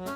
[0.00, 0.08] Heil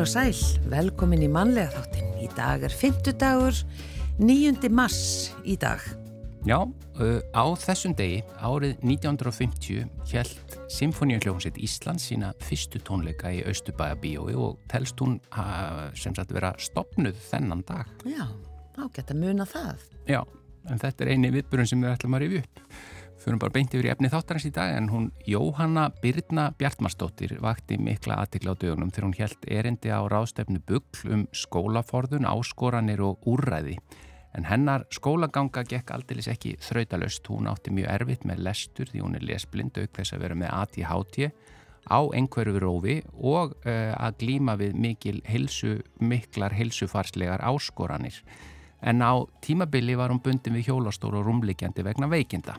[0.00, 0.34] og sæl,
[0.68, 2.12] velkomin í mannlega þáttin.
[2.20, 3.56] Í dag er 50 dagur,
[4.20, 4.68] 9.
[4.68, 5.80] mars í dag.
[6.44, 6.60] Já,
[7.32, 10.36] á þessum degi, árið 1950, held
[10.68, 15.18] Symfóníuhljómsveit Ísland sína fyrstu tónleika í Östubæabíói og telst hún
[15.98, 17.90] sem sagt vera stopnuð þennan dag.
[18.08, 18.24] Já,
[18.80, 19.84] ágætt að muna það.
[20.08, 20.20] Já,
[20.70, 22.62] en þetta er eini viðburun sem við ætlum að rifja upp.
[23.24, 27.78] Fyrir bara beint yfir í efni þáttarins í dag en hún Jóhanna Byrna Bjartmarsdóttir vakti
[27.80, 33.24] mikla aðtikla á dögunum þegar hún held erindi á ráðstefnu bugl um skólaforðun, áskoranir og
[33.28, 33.78] úrræði.
[34.34, 37.26] En hennar skólaganga gekk aldilis ekki þrautalöst.
[37.30, 40.54] Hún átti mjög erfitt með lestur því hún er lesblind auk þess að vera með
[40.58, 41.28] ADHD
[41.84, 48.16] á einhverju rófi og uh, að glíma við mikil hilsu, miklar hilsufarslegar áskoranir.
[48.82, 52.56] En á tímabili var hún bundin við hjólastóru og rúmlikjandi vegna veikinda.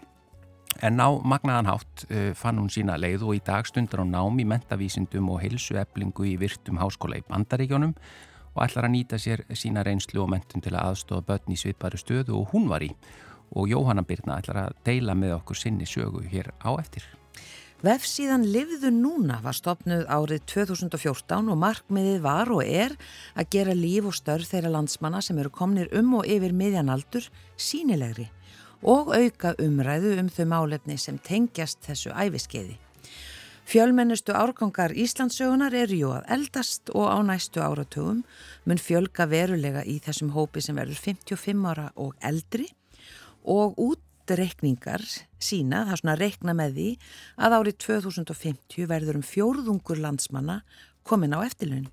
[0.84, 4.40] En á magnaðan hátt uh, fann hún sína leið og í dag stundar hún nám
[4.40, 7.96] í mentavísindum og helsueflingu í virtum háskóla í bandaríkjónum
[8.56, 12.00] og ætlar að nýta sér sína reynslu og mentum til að aðstofa börn í svipari
[12.00, 12.90] stöðu og hún var í.
[13.56, 17.04] Og Jóhanna Birna ætlar að deila með okkur sinni sögu hér á eftir.
[17.86, 22.96] Vefsíðan Livðu núna var stopnuð árið 2014 og markmiðið var og er
[23.36, 27.28] að gera líf og störf þeirra landsmanna sem eru komnir um og yfir miðjanaldur
[27.60, 28.30] sínilegri
[28.82, 32.80] og auka umræðu um þau málefni sem tengjast þessu æfiskeiði.
[33.66, 38.20] Fjölmennustu árgangar Íslandsögunar eru jú að eldast og á næstu áratugum
[38.70, 42.68] mun fjölga verulega í þessum hópi sem verður 55 ára og eldri.
[43.42, 45.02] Og útreikningar
[45.42, 46.88] sína, það er svona að reikna með því
[47.42, 50.62] að árið 2050 verður um fjórðungur landsmanna
[51.02, 51.90] komin á eftirlun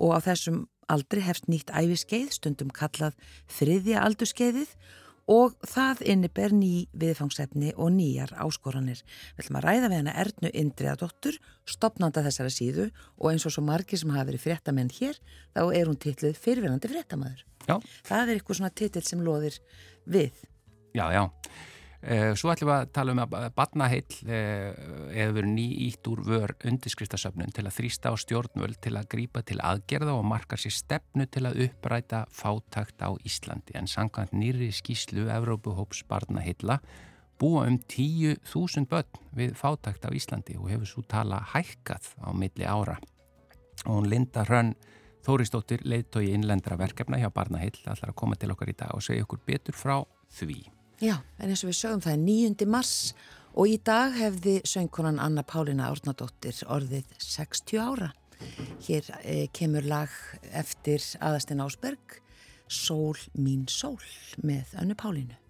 [0.00, 3.12] og á þessum aldri hefst nýtt æfiskeið stundum kallað
[3.52, 4.72] þriðja aldurskeiðið
[5.30, 9.00] og það inniber ný viðfangsefni og nýjar áskoranir.
[9.36, 13.64] Við ætlum að ræða við hana Ernu Indriðadóttur, stopnanda þessara síðu og eins og svo
[13.64, 15.20] margi sem hafa verið fréttamenn hér,
[15.56, 17.44] þá er hún titluð fyrirverandi fréttamaður.
[17.64, 17.78] Já.
[18.04, 19.60] Það er eitthvað svona titill sem loðir
[20.04, 20.44] við.
[20.94, 21.24] Já, já.
[22.04, 24.74] Eh, svo ætlum við að tala um að badnaheill eh,
[25.14, 29.40] hefur verið ný ítt úr vör undirskriftasöfnun til að þrýsta á stjórnvöld til að grípa
[29.40, 33.72] til aðgerða og marka sér stefnu til að uppræta fátakt á Íslandi.
[33.80, 36.76] En sangkvæmt nýri skíslu Evrópuhóps badnaheilla
[37.40, 42.68] búa um 10.000 börn við fátakt á Íslandi og hefur svo tala hækkað á milli
[42.68, 42.98] ára.
[43.88, 44.76] Og Linda Hrönn
[45.24, 49.24] Þóristóttir leiðtói innlendra verkefna hjá Barnaheill ætlar að koma til okkar í dag og segja
[49.24, 50.02] okkur betur frá
[50.36, 50.66] því.
[51.02, 52.66] Já, en eins og við sögum það er 9.
[52.70, 52.92] mars
[53.58, 58.12] og í dag hefði söngkonan Anna Pálina Árnadóttir orðið 60 ára.
[58.86, 60.12] Hér eh, kemur lag
[60.54, 62.20] eftir Aðastinn Ásberg,
[62.70, 63.98] Sól mín sól
[64.38, 65.43] með Önnu Pálinu.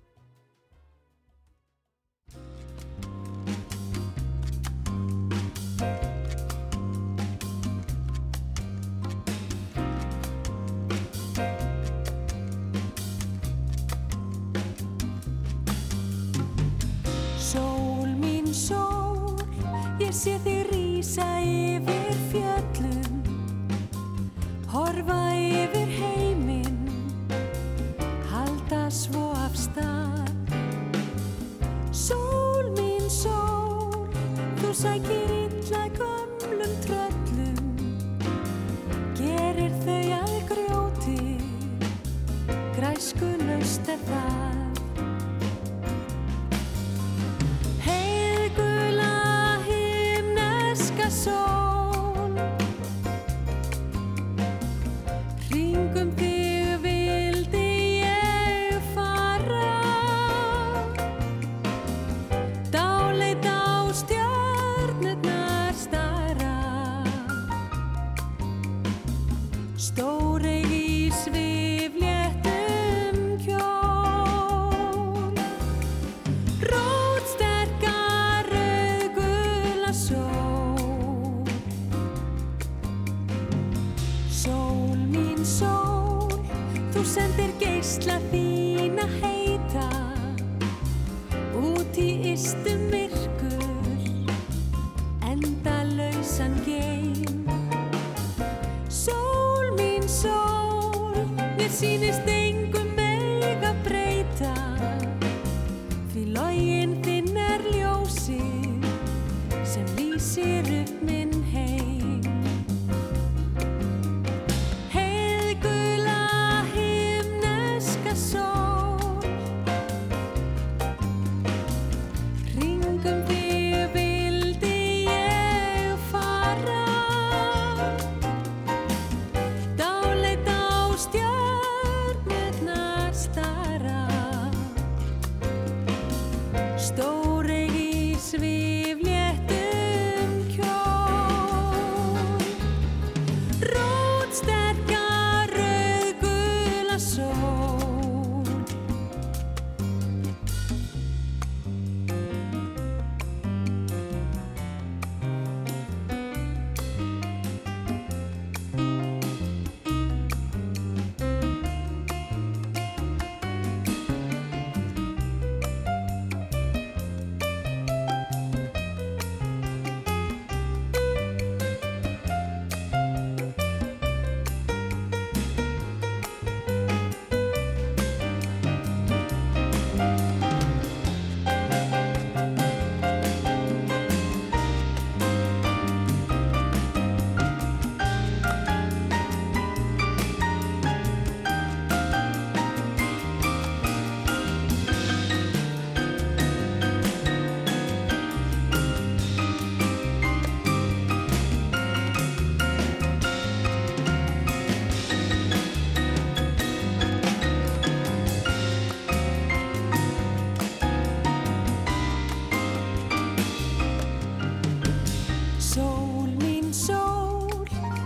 [20.15, 22.84] Sé þig rýsa yfir fjöllum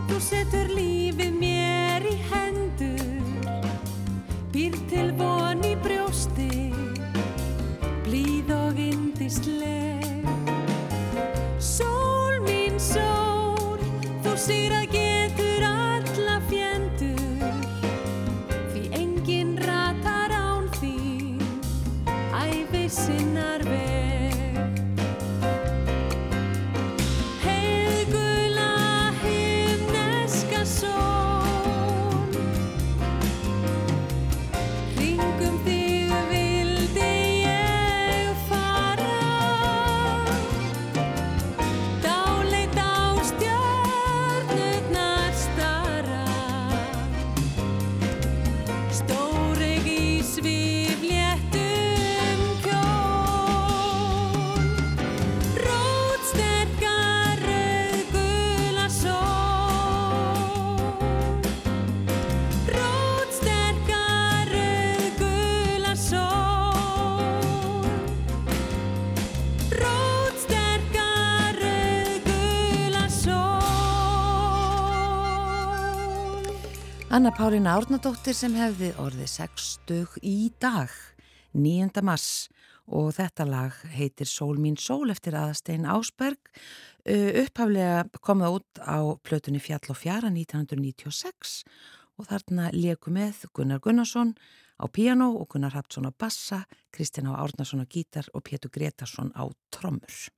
[0.08, 3.64] Þú setur lífið mér í hendur,
[4.54, 6.50] býr til von í brjósti,
[8.06, 9.77] blíð og indisleg.
[77.18, 80.92] Anna Pálína Árnadóttir sem hefði orðið 60 í dag,
[81.50, 81.98] 9.
[82.06, 82.46] mars
[82.86, 86.38] og þetta lag heitir Sól mín sól eftir aðastein Ásberg.
[87.02, 91.58] Upphaflega kom það út á plötunni Fjall og fjara 1996
[92.22, 94.36] og þarna leku með Gunnar Gunnarsson
[94.78, 99.34] á piano og Gunnar Hapsson á bassa, Kristján á Árnarsson á gítar og Pétur Gretarsson
[99.34, 99.42] á
[99.74, 100.37] trommur.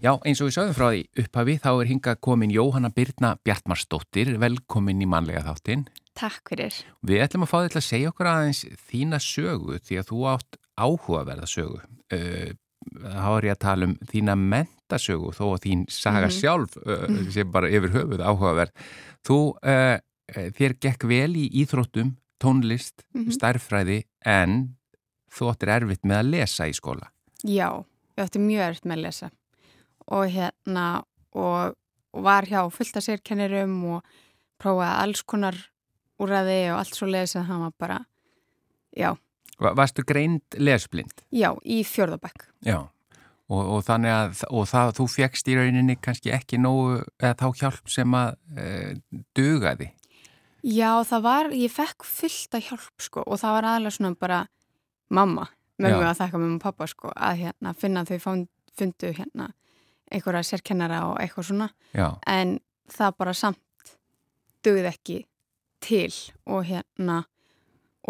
[0.00, 4.30] Já, eins og við sögum frá því upphafi þá er hingað komin Jóhanna Birna Bjartmarsdóttir,
[4.40, 5.82] velkomin í mannlega þáttinn.
[6.16, 6.72] Takk fyrir.
[7.04, 10.56] Við ætlum að fá þetta að segja okkur aðeins þína sögu því að þú átt
[10.80, 11.82] áhugaverða sögu.
[12.16, 12.54] Uh,
[12.96, 16.36] þá er ég að tala um þína mentasögu þó að þín saga Mhm.
[16.38, 18.72] sjálf uh, sem bara yfir höfuð áhugaverð.
[19.28, 19.98] Þú, uh,
[20.56, 23.36] þér gekk vel í íþróttum, tónlist, Mhm.
[23.36, 24.76] stærfræði en
[25.30, 27.12] þú áttir erfitt með að lesa í skóla.
[27.44, 27.84] Já,
[28.16, 29.30] ég ætti mjög erft með að lesa
[30.10, 30.86] og hérna
[31.32, 31.74] og,
[32.12, 34.02] og var hjá fullt af sérkennirum og
[34.60, 35.56] prófaði alls konar
[36.20, 37.98] úræði og allt svo lesa það var bara,
[38.96, 39.12] já,
[39.60, 41.12] Va- Varstu greind lesblind?
[41.32, 42.46] já, í fjörðabæk.
[42.64, 42.78] Já,
[43.50, 47.46] og, og þannig að og það, þú fegst í rauninni kannski ekki nógu, eða þá
[47.60, 48.68] hjálp sem að e,
[49.36, 49.90] dugaði.
[50.64, 54.40] Já, það var, ég fekk fullt af hjálp sko og það var aðalega svona bara
[55.10, 55.46] mamma,
[55.80, 56.10] mömmu Já.
[56.10, 59.50] að þakka mömmu og pappa sko að hérna finna að þau fund, fundu hérna
[60.10, 62.58] einhverja sérkennara og eitthvað svona Já, en
[62.90, 63.94] það bara samt
[64.64, 65.18] dugði ekki
[65.80, 66.12] til
[66.46, 67.22] og hérna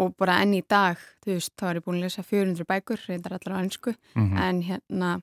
[0.01, 3.01] og bara enn í dag, þú veist, þá er ég búin að lesa 400 bækur,
[3.07, 5.21] reyndar allar á ennsku mm en hérna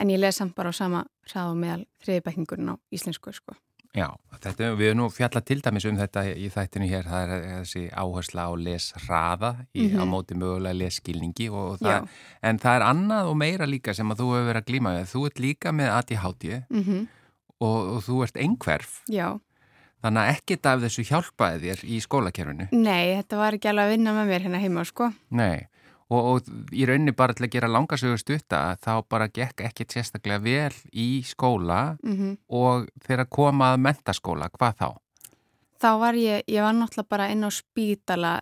[0.00, 3.56] en ég les samt bara á sama ræð og meðal þriðibækingurinn á íslensku sko.
[3.96, 4.06] Já,
[4.44, 7.82] þetta, við erum nú fjallað til dæmis um þetta í þættinu hér, það er þessi
[7.96, 10.10] áhersla á lesraða í, á Mhm.
[10.12, 12.08] móti mögulega lesskilningi og Já, það,
[12.42, 15.06] en það er annað og meira líka sem að þú hefur verið að glíma við.
[15.14, 17.06] Þú ert líka með ADHD mm
[17.58, 19.38] og, og þú ert einhverf, já
[20.04, 22.66] þannig að ekkert af þessu hjálpaði þér í skólakerfinu.
[22.76, 25.08] Nei, þetta var ekki alveg að vinna með mér hérna heima sko.
[25.30, 25.64] Nei,
[26.10, 30.42] og, og í rauninni bara til að gera langasögur stutta þá bara gekk ekkert sérstaklega
[30.42, 34.88] vel í skóla Mm og þegar koma að mentaskóla, hvað þá?
[35.82, 38.40] Þá var ég, ég var náttúrulega bara inn á spítala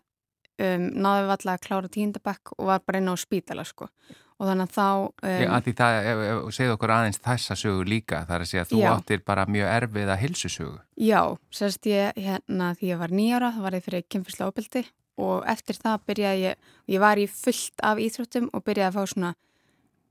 [0.61, 3.88] um, náðu valla að klára tíundabæk og var bara inn á spítala sko.
[4.38, 8.35] og þannig að þá um, Um, að það, segðu okkur aðeins þessa sögu líka, það
[8.35, 8.90] er að segja að þú Já.
[8.92, 10.78] áttir bara mjög erfiða hilsusögu.
[10.97, 14.85] Já, sérst ég hérna því ég var nýjára, þá var ég fyrir kynfyrslega óbyldi
[15.21, 19.12] og eftir það byrjaði ég, ég var í fullt af íþróttum og byrjaði að fá
[19.12, 19.35] svona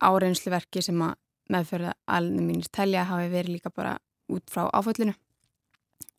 [0.04, 1.18] áreinsluverki sem að
[1.54, 3.98] meðferða alveg mínir telja hafi verið líka bara
[4.32, 5.16] út frá áföllinu.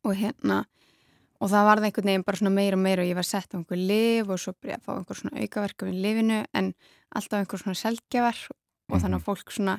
[0.05, 0.64] Og hérna
[1.41, 3.59] og það varði einhvern veginn bara svona meira og meira og ég var sett á
[3.59, 6.71] einhver liv og svo byrjaði að fá einhver svona aukaverka við lifinu en
[7.17, 8.38] alltaf einhver svona selgjafar
[8.93, 9.79] og þannig að fólk svona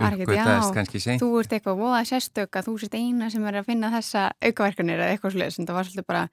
[0.00, 4.26] já, þú ert eitthvað voða sérstök að þú sért eina sem er að finna þessa
[4.42, 6.24] aukaverkanir eða eitthvað sluðis en það var svolítið bara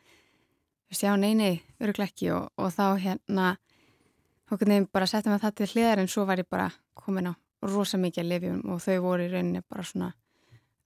[0.92, 3.58] já, nei, nei, öruglega ekki og, og þá hérna
[4.52, 7.34] okkur nefnum bara settum við það til hliðar en svo var ég bara komin á
[7.64, 10.10] rosa mikið að lifjum og þau voru í rauninni bara svona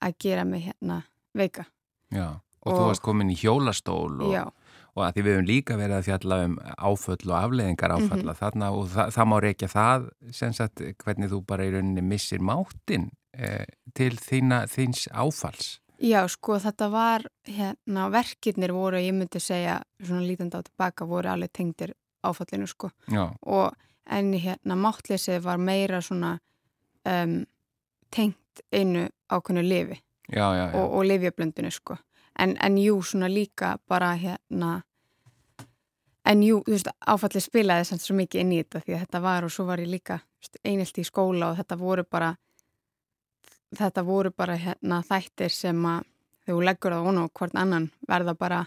[0.05, 0.99] að gera mig hérna
[1.33, 1.65] veika
[2.13, 4.51] Já, og, þú og- varst komin í hjólastól og,
[4.95, 8.39] og að því við höfum líka verið að fjalla um áföll og afleðingar áfalla Mhm.
[8.41, 12.39] þarna og það, það má reykja það sem sagt hvernig þú bara í rauninni missir
[12.39, 15.79] máttinn eh, til þína, þíns áfalls.
[15.99, 21.29] Já, sko þetta var hérna, verkirnir voru, ég myndi segja svona lítandi á tilbaka, voru
[21.29, 21.93] alveg tengdir
[22.25, 22.89] áfallinu, sko.
[23.11, 23.73] Já, og
[24.05, 26.37] en hérna máttleysið var meira svona
[27.05, 27.43] um,
[28.13, 29.97] tengt einu ákveðnu lifi
[30.29, 30.73] já, já, já.
[30.73, 31.97] og, og lifjablöndinu sko.
[32.39, 34.81] En, en jú svona líka bara hérna
[36.25, 39.21] en jú, þú veist, áfallið spilaði samt svo mikið inn í þetta því að þetta
[39.21, 40.19] var og svo var ég líka
[40.63, 42.33] einelt í skóla og þetta voru bara
[43.79, 46.05] þetta voru bara hérna þættir sem að
[46.45, 48.65] þegar þú leggur það vonu og hvort annan verða bara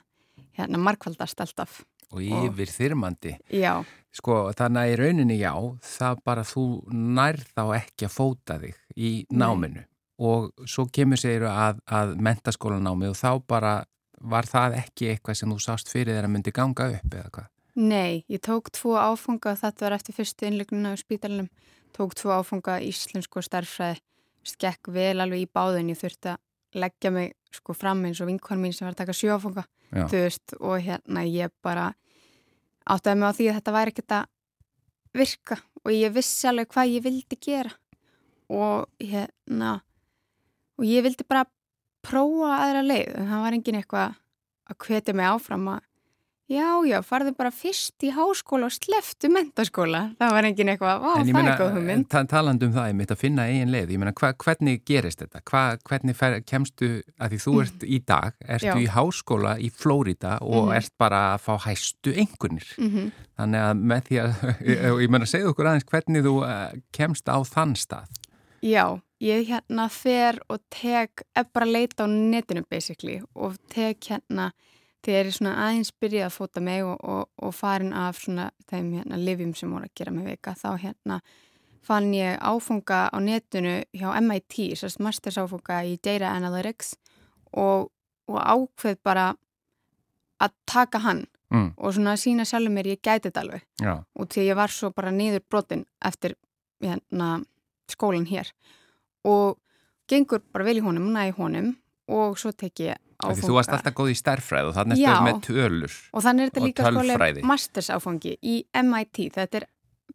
[0.58, 1.84] hérna markvaldast alltaf.
[2.08, 3.36] og yfir þyrmandi.
[3.52, 3.84] Já,
[4.18, 5.52] Sko, þannig að í rauninni já,
[5.84, 9.84] það bara þú nærð þá ekki að fóta þig í náminu
[10.18, 13.74] og svo kemur sér að, að mentaskólanámi og þá bara
[14.18, 17.50] var það ekki eitthvað sem þú sást fyrir þeirra myndi ganga upp eða hvað?
[17.78, 21.46] nei, ég tók tvo áfunga þetta var eftir fyrstu innlegnuna á spítalunum,
[21.94, 24.00] tók tvo áfunga íslensku og starffræði,
[24.49, 28.61] skekk vel alveg í báðin, ég þurfti að leggja mig sko fram eins og vinkon
[28.61, 29.17] mín sem var að taka
[30.11, 31.93] þú veist, og hérna ég bara
[32.88, 34.26] áttaði mig á því að þetta væri ekkert að
[35.19, 37.73] virka og ég vissi alveg hvað ég vildi gera.
[38.49, 39.78] Og hérna
[40.78, 41.49] og ég vildi bara
[42.05, 43.14] prófa aðra leið.
[43.19, 44.19] En það var engin eitthvað
[44.69, 45.88] að hvetja mig áfram að
[46.49, 51.11] já, já, farðu bara fyrst í háskóla og sleftu mentaskóla það var engin eitthvað, vá,
[51.21, 53.93] En það er góð hugmynd ta talandi um það, ég mitt að finna eigin leið,
[53.93, 55.43] ég meina, hva, hvernig gerist þetta?
[55.50, 56.88] Hva, hvernig fer, kemstu,
[57.21, 58.76] að því þú ert í dag, ertu Já.
[58.81, 60.76] í háskóla í Flórida og Mhm.
[60.81, 62.69] ert bara að fá hæstu einhvernir.
[62.78, 64.33] mm Þannig að með því að,
[65.05, 68.09] ég meina, segðu okkur aðeins hvernig þú uh, kemst á þann stað.
[68.64, 74.00] Já, ég hérna fer og tek, er bara að leita á netinu basically og tek
[74.11, 74.49] hérna
[75.08, 78.92] þegar ég svona aðeins byrjað að fóta mig og, og, og farin af svona þeim
[78.98, 81.20] hérna livjum sem voru að gera mig veika þá hérna
[81.88, 86.94] fann ég áfunga á netinu hjá MIT, sérst masters áfunga í Data Analytics
[87.56, 87.88] og,
[88.28, 89.32] og ákveð bara
[90.38, 93.62] að taka hann Mm, og svona sína sjálfur mér ég gæti þetta alveg.
[93.80, 96.34] Já, og því að ég var svo bara niður brotin eftir
[96.84, 97.28] hérna,
[97.88, 98.50] skólan hér.
[99.24, 99.56] Og
[100.08, 101.72] gengur bara vel í honum, næ í honum
[102.12, 105.08] og svo tek ég því þú varst alltaf góð í stærfræð og þannig Já.
[105.10, 105.96] ertu með tölur.
[106.12, 107.42] og þannig er þetta líka skóli tölfræði.
[107.50, 109.66] masters áfangi í MIT þetta er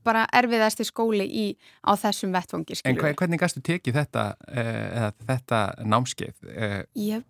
[0.03, 1.45] bara erfiðasti skóli í,
[1.83, 6.33] á þessum vettfangi En hver, hvernig gæstu tekið þetta, uh, eða þetta námskeið?
[6.47, 7.27] Uh, ég,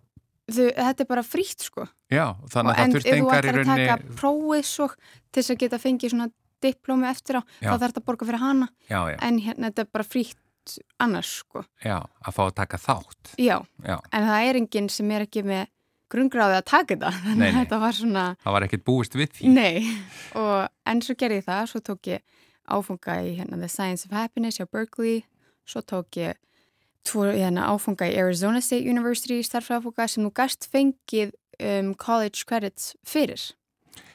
[0.48, 3.50] þau, þetta er bara frítt sko já, þannig að en það þú engar í ætlar
[3.50, 3.90] að rauninni...
[3.90, 6.30] taka prófið svo til þess að geta fengið svona
[6.64, 7.68] diplómi eftir á, Já.
[7.68, 10.38] þá þarf þetta að borga fyrir hana Já, já, en hérna þetta er bara frítt
[11.02, 11.64] annars sko.
[11.84, 13.34] Já, að fá að taka þátt.
[13.40, 15.66] já, Já, en það er enginn sem er ekki með
[16.14, 17.10] grungráði að taka þetta.
[17.24, 19.52] Þannig að þetta var svona það var ekkert búist við því.
[19.56, 19.82] nei,
[20.38, 22.22] og en svo gerði ég það svo tók ég
[22.64, 25.24] áfunga í hérna, The Science of Happiness hjá Berkeley.
[25.68, 26.36] Svo tók ég
[27.04, 32.94] tvo hérna, áfunga í Arizona State University starfræðafunga sem nú gast fengið um, college credits
[33.04, 33.40] fyrir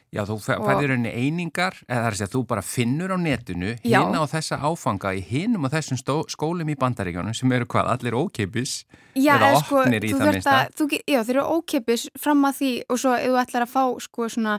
[0.09, 3.75] Já, þú færðir rauninni einingar, eða það er að segja, þú bara finnur á netinu
[3.83, 7.91] hinn á þessa áfanga í hinnum og þessum stó, skólum í bandaríkjónum sem eru hvað,
[7.93, 8.73] allir ókeipis
[9.13, 10.55] eða eða sko, opnir í það þarft minnsta.
[10.63, 13.73] að, þú, já, þeir eru ókeipis fram að því og svo ef þú ætlar að
[13.75, 14.55] fá sko svona,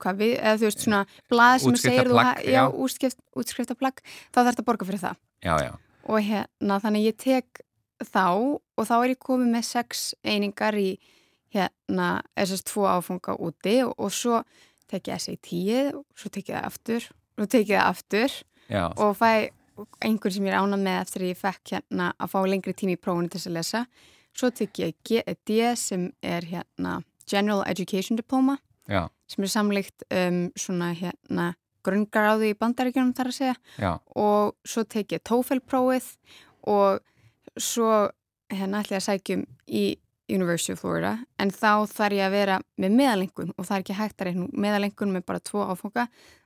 [0.00, 4.00] hvað við, eða þú veist svona blað sem segir þú, ha- já, útskrift, útskriftaplagg,
[4.32, 5.20] þá þarf þetta að borga fyrir það.
[5.44, 5.72] Já, já,
[6.08, 7.60] Og hérna, þannig ég tek
[8.00, 10.94] þá og þá er ég komið með sex einingar í
[11.52, 14.40] hérna, þessast tvo áfunga úti og, og svo
[14.90, 17.08] tek ég SAT-ið og svo tek ég það aftur
[17.40, 18.36] og tek ég það aftur
[18.70, 19.32] já, og fæ
[20.04, 22.96] einhvern sem ég er ánað með eftir að ég fekk hérna að fá lengri tími
[22.96, 23.84] í prófunu til þess að lesa.
[24.36, 28.58] Svo tek ég GED sem er hérna General Education Diploma
[28.90, 31.52] já, sem er samlíkt um, svona hérna
[31.86, 33.56] grungaráðu í bandaríkjunum þar að segja.
[33.80, 36.12] Já, og svo tek ég TOEFL prófið
[36.68, 37.00] og
[37.56, 38.10] svo
[38.52, 39.84] hérna ætla ég að sækjum í
[40.30, 43.98] University of Florida en þá þarf ég að vera með meðalengun og það er ekki
[43.98, 45.64] hægt að reyna meðalengun með bara tvo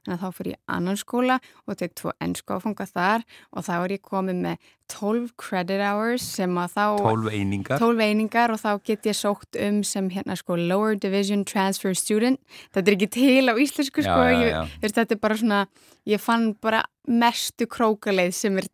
[0.04, 3.72] þannig að þá fyrir ég annan skóla og tek tvo ennsku áfanga þar og þá
[3.76, 7.80] er ég komið með 12 credit hours sem að þá 12 einingar.
[7.80, 12.40] 12 einingar og þá get ég sótt um sem hérna sko Lower Division Transfer Student
[12.74, 14.60] þetta er ekki til á íslensku Já, sko já, ég, já.
[14.82, 15.62] veist, þetta er bara svona
[16.10, 18.68] ég fann bara mestu krókaleið sem er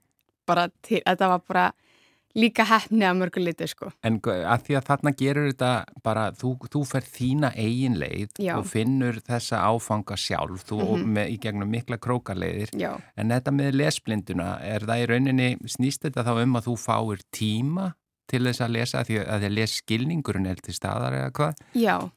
[0.51, 1.69] bara til, þetta var bara
[2.39, 5.71] líka hefni að mörgu liti sko En að því að þarna gerur þetta
[6.03, 8.55] bara, þú, þú fer þína eigin leið Já.
[8.59, 11.15] og finnur þessa áfanga sjálf, þú Mhm.
[11.17, 12.71] með, í gegnum mikla krókaleiðir.
[12.79, 16.77] já, En þetta með lesblinduna, er það í rauninni, snýst þetta þá um að þú
[16.79, 17.95] fáir tíma
[18.29, 21.55] til þess að lesa, því að að les skilningurinn er til staðar eða hvað?
[21.75, 22.11] já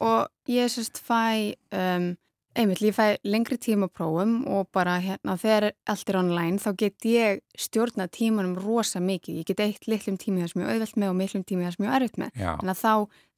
[0.00, 2.16] og ég sérst fæ um,
[2.56, 7.04] einmitt, ég fæ lengri tíma prófum og bara hérna þegar allt er online þá get
[7.08, 11.12] ég stjórna tímanum rosa mikið, ég get eitt litlum tími það sem ég auðvelt með
[11.12, 12.94] og miklum tími það sem ég erfitt með Já, Þannig að þá,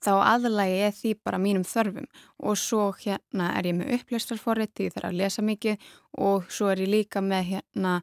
[0.07, 2.07] þá aðlægi ég því bara mínum þörfum
[2.39, 5.91] og svo hérna er ég með upplestarforrit því ég þarf að lesa mikið
[6.29, 7.99] og svo er ég líka með hérna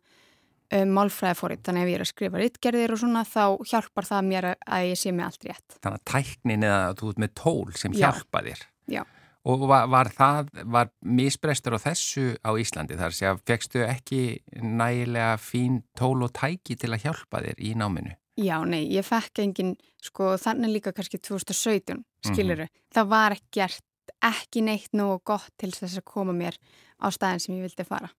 [0.75, 4.27] um, málfræðiforrit þannig að ef ég er að skrifa rittgerðir og svona þá hjálpar það
[4.33, 5.79] mér að- að ég sé mig allt rétt.
[5.79, 8.11] þannig að tæknin eða þú ert með tól sem Já.
[8.11, 8.65] hjálpa þér.
[8.91, 9.03] Já.
[9.45, 14.21] Og var, var það, var misbrestur á þessu á Íslandi þar að fegstu ekki
[14.57, 18.15] nægilega fín tól og tæki til að hjálpa þér í náminu?
[18.41, 22.65] Já, nei, ég fekk engin, sko, þannig líka kannski 2017, skiluru.
[22.91, 23.85] Það var ekki gert
[24.25, 26.57] ekki neitt nógu gott til þess að koma mér
[26.99, 28.09] á staðin sem ég vildi fara.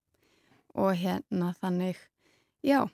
[0.76, 1.98] Og hérna þannig,
[2.64, 2.86] já.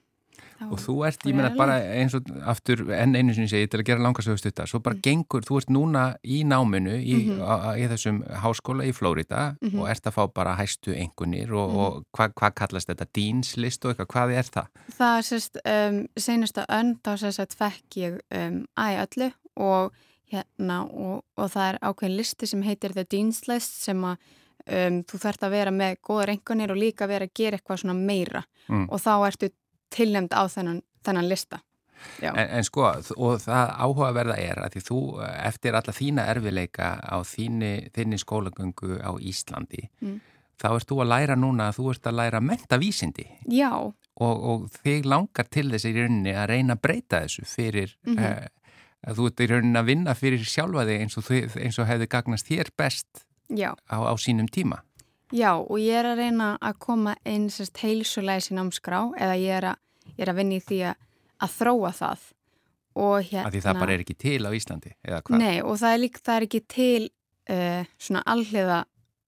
[0.71, 3.85] Og þú ert, ég meina bara eins og aftur enn einu sinni segi til að
[3.89, 4.83] gera langarsögustutta, svo Mm.
[4.83, 7.41] bara gengur, þú ert núna í náminu í, Mhm.
[7.43, 9.81] á, í þessum háskóla í Flórida Mhm.
[9.81, 11.77] og ert að fá bara hæstu engunir og, Mhm.
[11.79, 14.67] og hvað hva kallast þetta, dínslist og eitthvað, hvað er það?
[14.93, 19.93] Það er sérst, um, senasta önn, þá sérst að fekk ég um, æ öllu og
[20.33, 24.17] hérna, og, og það er ákveðin listi sem heitir The Dean's List sem að
[24.69, 27.97] um, þú þarft að vera með góðar engunir og líka vera að gera eitthvað svona
[27.99, 28.87] meira Mm.
[28.93, 29.51] og þá ertu
[29.95, 31.61] tilnæmd á þennan, þennan lista.
[32.23, 32.83] En, en sko,
[33.17, 35.01] og það áhugaverða er að því þú,
[35.47, 40.17] eftir alla þína erfileika á þínu, þinni skólagöngu á Íslandi, Mm.
[40.59, 43.95] þá ert þú að læra núna að þú ert að læra mentavísindi Já, og,
[44.51, 48.19] og þig langar til þess í rauninni að reyna að breyta þessu fyrir Mhm.
[48.19, 48.47] uh,
[49.07, 52.09] að þú ert í rauninni að vinna fyrir sjálfa þig eins og, eins og hefði
[52.09, 53.25] gagnast þér best
[53.91, 54.83] á, á sínum tíma.
[55.33, 59.57] Já, og ég er að reyna að koma inn sérst heilsulegis í námskrá eða ég
[59.59, 59.81] er að,
[60.13, 61.03] ég er að vinna í því að,
[61.47, 62.25] að þróa það
[63.03, 63.47] og hérna...
[63.49, 65.39] Af því það bara er ekki til á Íslandi, eða hvað?
[65.41, 68.83] Nei, og það er líka, það er ekki til uh, svona alliða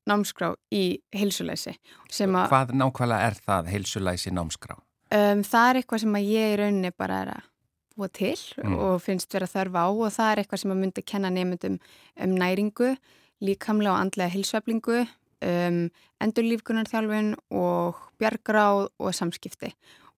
[0.05, 0.85] námskrá í
[1.17, 4.77] að Hvað nákvæmlega er það heilsulæsi námskrá?
[5.15, 7.51] um, það er eitthvað sem að ég í rauninni bara er að
[7.95, 8.75] búa til Mm.
[8.83, 11.77] og finnst vera þörfa á og það er eitthvað sem að myndi að kenna nefndum
[12.25, 12.97] um næringu,
[13.41, 15.07] líkamlega og andlega heilsveflingu,
[15.45, 15.79] um,
[16.25, 19.73] endurlífgunarþjálfun og bjargráð og samskipti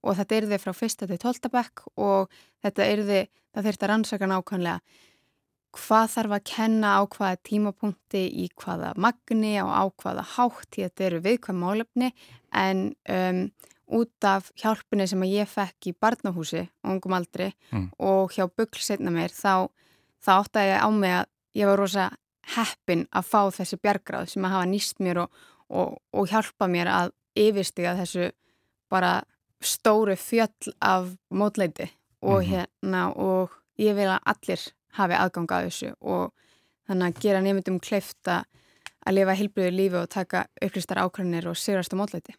[0.07, 2.31] og þetta er þið frá fyrsta til tóltabekk og
[2.62, 4.81] þetta er þið, það þurft að rannsaka nákvæmlega
[5.77, 10.85] hvað þarf að kenna á hvaða tímapunkti í hvaða magni og á hvaða hátt að
[10.87, 12.12] þetta eru viðkvæm málefni
[12.57, 13.41] en um,
[13.99, 17.91] út af hjálpunni sem að ég fekk í barnahúsi á ungum aldri Mm.
[17.99, 19.69] og hjá bugl setna mér þá,
[20.23, 21.27] þá áttaði ég á mig að
[21.61, 22.07] ég var rosa
[22.55, 25.31] heppin að fá þessi bjargráð sem að hafa nýst mér og,
[25.71, 28.31] og, og hjálpa mér að yfirstiga þessu
[28.91, 29.23] bara
[29.61, 31.89] stóru fjöll af mótleiti
[32.23, 32.51] og Mhm.
[32.53, 34.63] hérna og ég vil að allir
[34.97, 36.33] hafi aðgang að þessu og
[36.89, 38.45] þannig að gera nefndum kleifta
[39.07, 42.35] að lifa heilbriðu lífi og taka auklistar ákvæmnir og sigrast á mótleiti.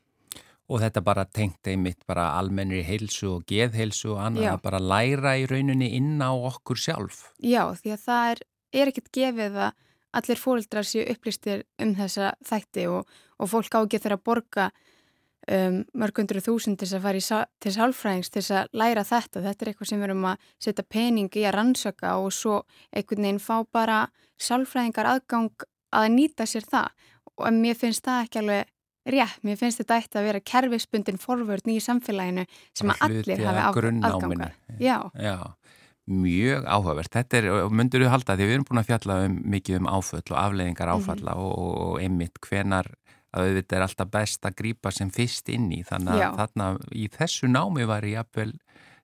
[0.69, 4.53] Og þetta bara tengt einmitt bara almennri heilsu og geðheilsu og annað Já.
[4.57, 7.31] að bara læra í rauninni inn á okkur sjálf.
[7.39, 8.39] Já, því að það er,
[8.73, 9.71] er ekkert gefið að
[10.13, 13.07] allir fóreldrar séu upplýstir um þessa þætti og,
[13.39, 14.69] og fólk á ekki þeirra borga
[15.51, 19.43] um, mörgundur þúsund til þess að fara sa- til sálfræðings til þess að læra þetta.
[19.45, 22.61] Þetta er eitthvað sem við erum að setja pening í að rannsaka og svo
[22.93, 23.99] einhvern veginn fá bara
[24.39, 25.51] sálfræðingar aðgang
[25.93, 26.89] að nýta sér það.
[27.37, 28.73] Og mér finnst það ekki alveg
[29.07, 29.37] rétt.
[29.47, 32.43] Mér finnst þetta eitt að vera kerfisbundin forvörn í samfélaginu
[32.75, 34.09] sem að allir hafi af af- grunnnáminu.
[34.09, 34.81] aðgang að.
[34.83, 34.97] Já.
[35.15, 35.37] Já,
[36.07, 37.11] mjög áhugavert.
[37.11, 40.23] Þetta er, myndur þú halda, því við erum búin að fjalla um, mikið um áföll
[40.31, 41.01] og afleiðingar Mhm.
[41.03, 42.87] áfalla og, og, og einmitt hvenar
[43.35, 45.83] að auðvitað er alltaf best að grípa sem fyrst inn í.
[45.83, 48.53] Þannig að þarna í þessu námi var ég jafnvel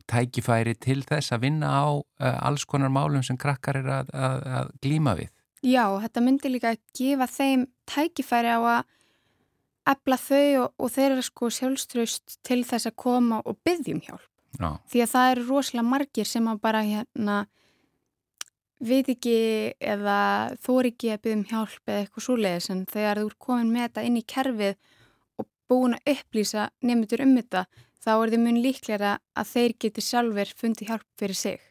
[0.08, 4.42] tækifæri til þess að vinna á uh, alls konar málum sem krakkar er að, að,
[4.60, 5.30] að glíma við.
[5.64, 8.82] Já, þetta myndi líka að gefa þeim tækifæri á að
[9.94, 14.28] efla þau og, og þeir eru sko sjálfströst til þess að koma og byggjum hjálp.
[14.60, 17.38] Já, Því að það eru rosalega margir sem að bara hérna
[18.84, 19.38] veit ekki
[19.80, 20.18] eða
[20.62, 24.06] þóri ekki að byggjum hjálp eða eitthvað svoleiðis en þegar þú er komin með þetta
[24.08, 24.76] inn í kerfið
[25.40, 27.66] og búin að upplýsa nefndur um þetta
[28.04, 31.62] þá er þið mun líklega að þeir geti sjálfur fundið hjálp fyrir sig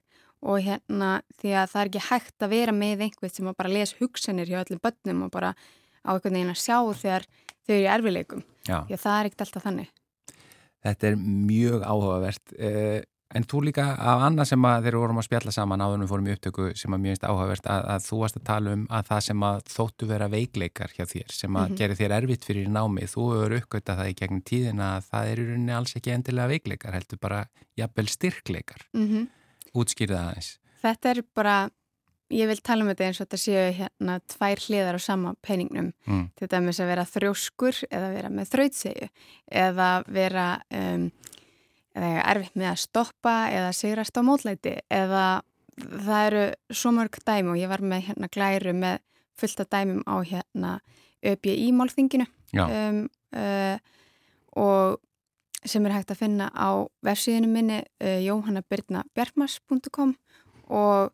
[0.42, 3.72] og hérna því að það er ekki hægt að vera með einhvern sem að bara
[3.76, 5.52] lesa hugsanir hjá öllum börnum og bara
[6.02, 7.26] á einhvern veginn að sjá þegar
[7.62, 8.78] þau eru í erfileikum já.
[8.88, 9.92] því að það er ekkert alltaf þannig.
[10.82, 15.24] Þetta er mjög áhugavert eh, en þú líka af annað sem að þeir vorum að
[15.28, 18.36] spjalla saman áðunum fórum í upptöku sem að mjög finnst áhugavert að, að þú varst
[18.36, 21.76] að tala um að það sem að þóttu vera veikleikar hjá þér sem að Mhm.
[21.80, 25.38] gerir þér erfitt fyrir námi þú hefur uppgötað það í gegnum tíðina að það er
[25.38, 27.40] í rauninni alls ekki endilega veikleikar heldur bara
[27.78, 28.82] jafnvel styrkleikar.
[28.92, 29.28] Mm
[29.72, 30.48] útskýrið aðeins.
[30.82, 31.56] Þetta er bara,
[32.32, 35.92] ég vil tala um þetta eins og þetta séu hérna tvær hliðar á sama peningnum.
[36.06, 36.24] mm.
[36.38, 39.08] Til dæmis að vera þrjóskur eða vera með þrautsegu
[39.62, 41.06] eða vera um,
[41.92, 45.24] eða erfitt með að stoppa eða sigrast á mótlæti eða
[45.76, 49.00] það eru svo mörg dæmi og ég var með hérna glæru með
[49.38, 50.74] fullt af dæmum á hérna
[51.22, 53.78] ÖBI-málþinginu Já, um, uh,
[54.60, 55.00] og
[55.64, 60.16] sem er hægt að finna á vefsíðinu minni uh, johannabirnabjartmars.com
[60.68, 61.12] og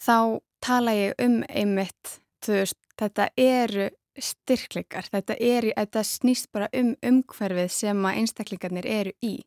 [0.00, 6.94] þá tala ég um einmitt, veist, þetta eru styrkleikar, þetta, er, þetta snýst bara um
[7.02, 9.38] umhverfið sem að einstaklingarnir eru í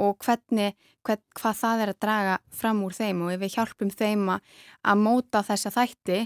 [0.00, 0.76] og hvernig,
[1.06, 4.44] hvern, hvað það er að draga fram úr þeim og ef við hjálpum þeim að,
[4.86, 6.20] að móta þessa þætti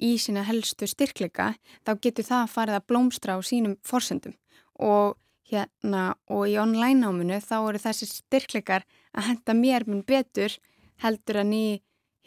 [0.00, 1.52] í sína helstu styrkleika
[1.84, 4.36] þá getur það farið að blómstra á sínum forsendum.
[4.80, 5.18] Og
[5.50, 10.56] hérna og í online náminu þá eru þessi styrkleikar að henda mér mun betur
[11.02, 11.66] heldur en í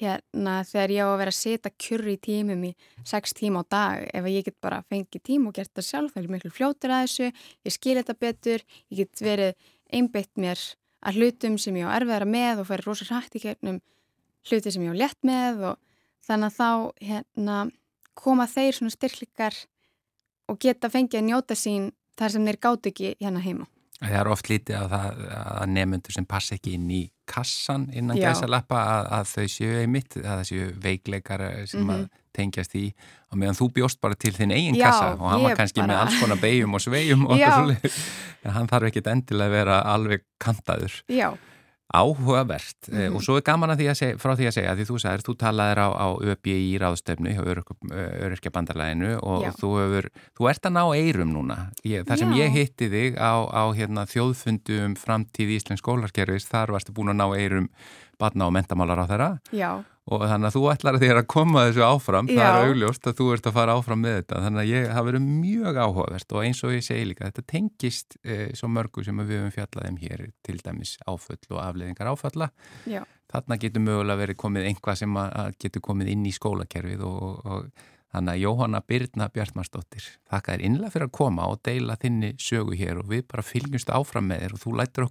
[0.02, 2.72] hérna þegar ég á að vera að setja kjurri í tímum í
[3.06, 6.24] 6 tíma á dag ef ég get bara fengið tím og gert það sjálf það
[6.24, 7.30] er miklu fljótur að þessu,
[7.64, 9.54] ég skil þetta betur ég get verið
[9.94, 10.62] einbeitt mér
[11.04, 13.82] að hlutum sem ég á erfiðara með og færi rosa hrætt í kernum
[14.50, 15.78] hluti sem ég á létt með og
[16.26, 16.70] þannig að þá
[17.10, 17.58] hérna,
[18.18, 19.60] koma þeir svona styrklikar
[20.50, 23.70] og geta fengið að njóta sín þar sem þeir gátt ekki hérna heima
[24.04, 25.22] Það er oft lítið að, það,
[25.64, 29.78] að nefnundur sem passa ekki inn í kassan innan gæsa lappa að, að þau séu
[29.80, 31.94] einmitt, að það séu veikleikar sem Mhm.
[31.96, 32.86] að tengjast í
[33.32, 35.88] og meðan þú bjóst bara til þinn eigin Já, kassa og hann var kannski með
[35.94, 40.96] bara- alls konar beigjum og svegjum og hann þarf ekkit endilega að vera alveg kantaður.
[41.08, 41.30] Já,
[41.94, 43.16] Áhugavert mm Mhm.
[43.16, 45.24] og svo er gaman að því að segja, frá því að segja því þú sagðir,
[45.28, 47.44] þú talaðir á, á ÖBI ráðstöfnu hjá
[48.24, 51.58] öryrkja bandarlæginu og þú hefur, þú ert að ná eirum núna.
[51.86, 52.38] Ég, það sem Já.
[52.44, 57.20] ég hitti þig á, á hérna, þjóðfundu um framtíð Íslensk skólarkerfis, þar varstu búin að
[57.22, 57.70] ná eirum
[58.20, 61.64] barna og mentamálar á þeirra já, og þannig að þú ætlar að þér að koma
[61.68, 62.48] þessu áfram, það Já.
[62.50, 65.24] er augljóst að þú ert að fara áfram með þetta, þannig að ég hafa verið
[65.30, 69.40] mjög áhugavert og eins og ég segi líka, þetta tengist eh, svo mörgu sem við
[69.40, 72.50] höfum fjallaðum hér, til dæmis áföll og afleðingar áfalla,
[72.84, 75.18] já, þarna getur mögulega verið komið einhvað sem
[75.64, 80.64] getur komið inn í skólakerfið og, og, og þannig að Jóhanna Birna Bjartmarsdóttir, þakka þér
[80.68, 84.44] innlega fyrir að koma og deila þinni sögu hér og við bara fylgjumst áfram með
[84.44, 85.08] þér og þú lætur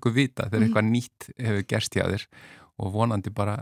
[2.79, 3.59] og vonandi bara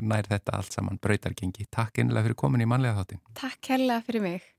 [0.00, 1.68] nær þetta allt saman brautargengi.
[1.72, 3.22] Takk innlega fyrir komin í mannlega þáttin.
[3.38, 4.54] takk hella fyrir mig.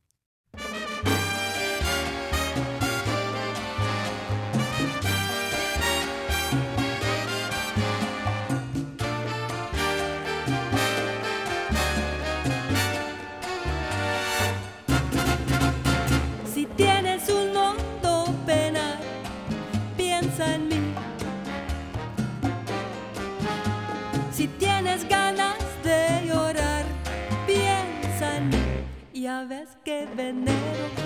[30.20, 30.99] never, never.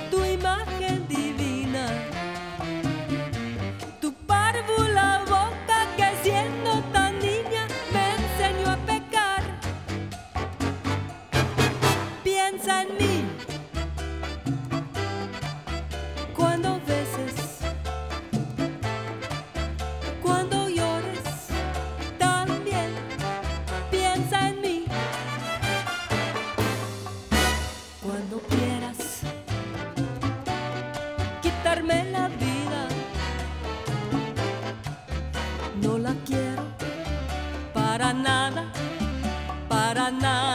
[40.03, 40.52] なな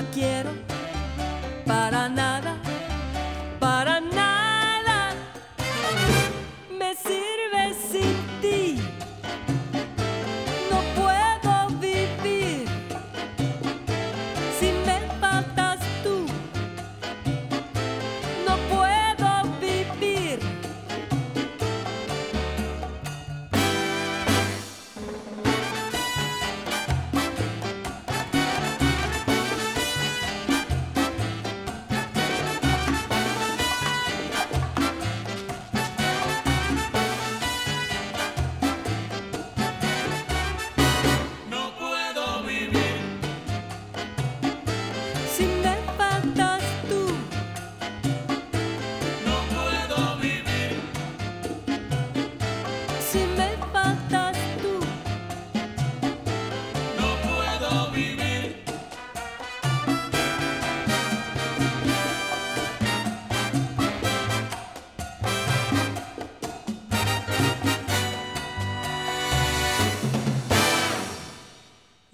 [0.00, 0.50] la quiero
[1.66, 2.49] para nada,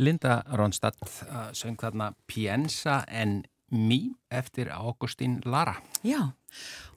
[0.07, 3.43] Linda Ronstadt uh, söng þarna Piensa en
[3.75, 5.75] Mí eftir Ágústín Lara.
[6.07, 6.31] Já,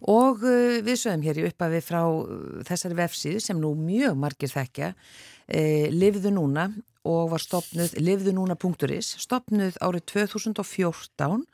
[0.05, 4.53] og uh, við sögum hér í uppafi frá uh, þessari vefsíðu sem nú mjög margir
[4.53, 6.69] þekkja, uh, Livðu núna
[7.09, 11.45] og var stopnuð, livðunúna.is, stopnuð árið 2014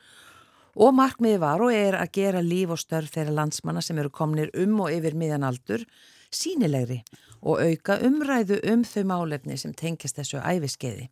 [0.76, 4.52] og markmiði var og er að gera líf og störf þeirra landsmanna sem eru komnir
[4.58, 5.86] um og yfir miðan aldur
[6.34, 7.00] sínilegri
[7.40, 11.08] og auka umræðu um þau málefni sem tengjast þessu æfiskeiði.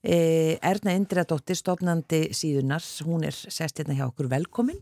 [0.00, 4.78] E, Erna Indriðadóttir, stofnandi síðunar, hún er sest hérna hjá okkur velkomin.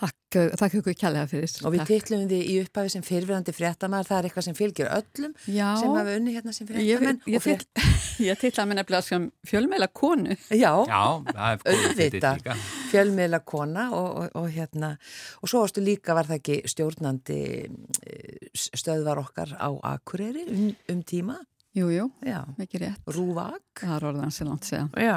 [0.00, 1.52] Takk, takk ykkur kjærlega fyrir.
[1.68, 5.34] Og við tittlum því í upphafi sem fyrirverandi fréttamæður, það er eitthvað sem fylgir öllum
[5.44, 7.20] Já, sem hafa unni hérna sem fréttamenn.
[7.28, 7.64] Ég, ég,
[8.30, 10.38] ég, titla mér nefnilega sem fjölmeila konu.
[10.48, 12.58] Já, Já, það góð auðvita, líka.
[12.94, 14.94] fjölmiðla kona og, og, og hérna,
[15.42, 21.04] og svo varstu líka var það ekki stjórnandi eh, stöðvar okkar á Akureyri um, um
[21.04, 21.42] tíma.
[21.74, 22.06] Jú, jú,
[22.54, 23.08] mikið rétt.
[23.10, 23.80] Rúvak.
[23.80, 24.84] Það er orðan sér langt segja.
[24.94, 25.16] Já,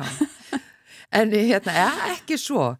[1.19, 2.71] en hérna, ja, ekki svo.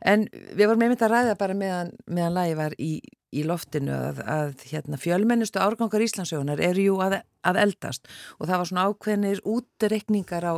[0.00, 2.92] En við vorum einmitt að ræða bara meðan, meðan lagi var í,
[3.36, 8.62] í loftinu að, að hérna, fjölmennustu árgangar Íslandsögunar eru jú að, að eldast og það
[8.62, 10.54] var svona ákveðnir útreikningar á,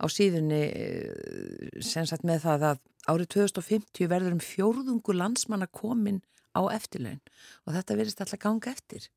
[0.00, 2.82] á síðunni eh, sem sagt með það að
[3.12, 6.22] árið 2050 verður um fjórðungu landsmanna komin
[6.56, 7.20] á eftirlaun
[7.66, 9.10] og þetta verðist alltaf ganga eftir.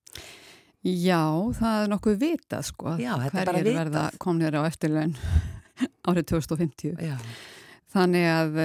[0.86, 1.24] Já,
[1.58, 2.96] það er nokkuð vitað sko.
[3.02, 5.16] Já, er Hverjir verða komnir á eftirlaun
[6.10, 6.98] árið 2050.
[7.02, 7.18] Já,
[7.98, 8.58] Þannig að,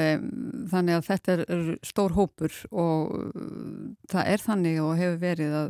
[0.73, 5.69] þannig að þetta er, stór hópur og uh, það er þannig og hefur verið að,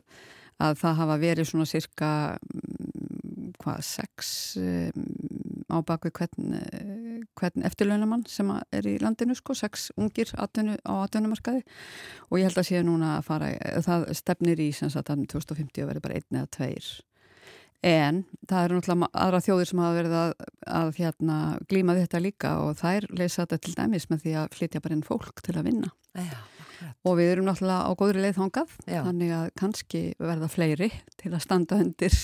[0.66, 4.32] að það hafa verið svona cirka mm, hvað, sex
[5.68, 6.56] á bakvið hvern,
[7.38, 11.62] hvern eftirlaunamann sem er í landinu sko, sex ungir atvinnu, á atvinnumarkaði
[12.30, 13.54] og ég held að séu núna að fara,
[13.86, 16.92] það stefnir í sem sagt að 2050 að verði bara einn eða tveir
[17.82, 20.32] En það eru náttúrulega aðra þjóðir sem hafa verið að,
[20.70, 24.52] að hérna, glíma við þetta líka og þær leysa þetta til dæmis með því að
[24.54, 25.90] flytja bara inn fólk til að vinna.
[26.14, 26.36] já.
[27.06, 29.00] Og við erum náttúrulega á góðri leið þangað, Já.
[29.06, 32.16] þannig að kannski verða fleiri til að standa undir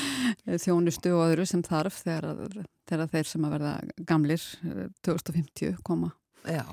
[0.64, 3.74] þjónustu og öðru sem þarf þegar, að, þegar þeir sem að verða
[4.08, 6.12] gamlir eh, 2050 koma.
[6.46, 6.64] Já.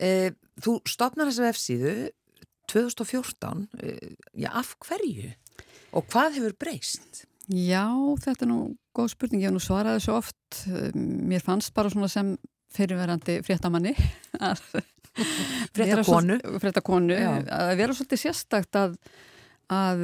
[0.00, 1.94] E, þú stopnar þessu F-síðu
[2.72, 3.94] 2014, e,
[4.42, 5.32] já, af hverju?
[5.96, 7.24] Og hvað hefur breyst?
[7.46, 7.86] Já,
[8.24, 8.60] þetta er nú
[8.96, 10.64] góð spurning, ég hef nú svaraði svo oft,
[10.96, 12.34] mér fannst bara svona sem
[12.74, 13.94] fyrirverandi fréttamanni
[14.42, 14.62] að
[15.76, 17.14] Fréttakonu.
[17.16, 18.96] að vera svolítið sérstakt að,
[19.72, 20.02] að,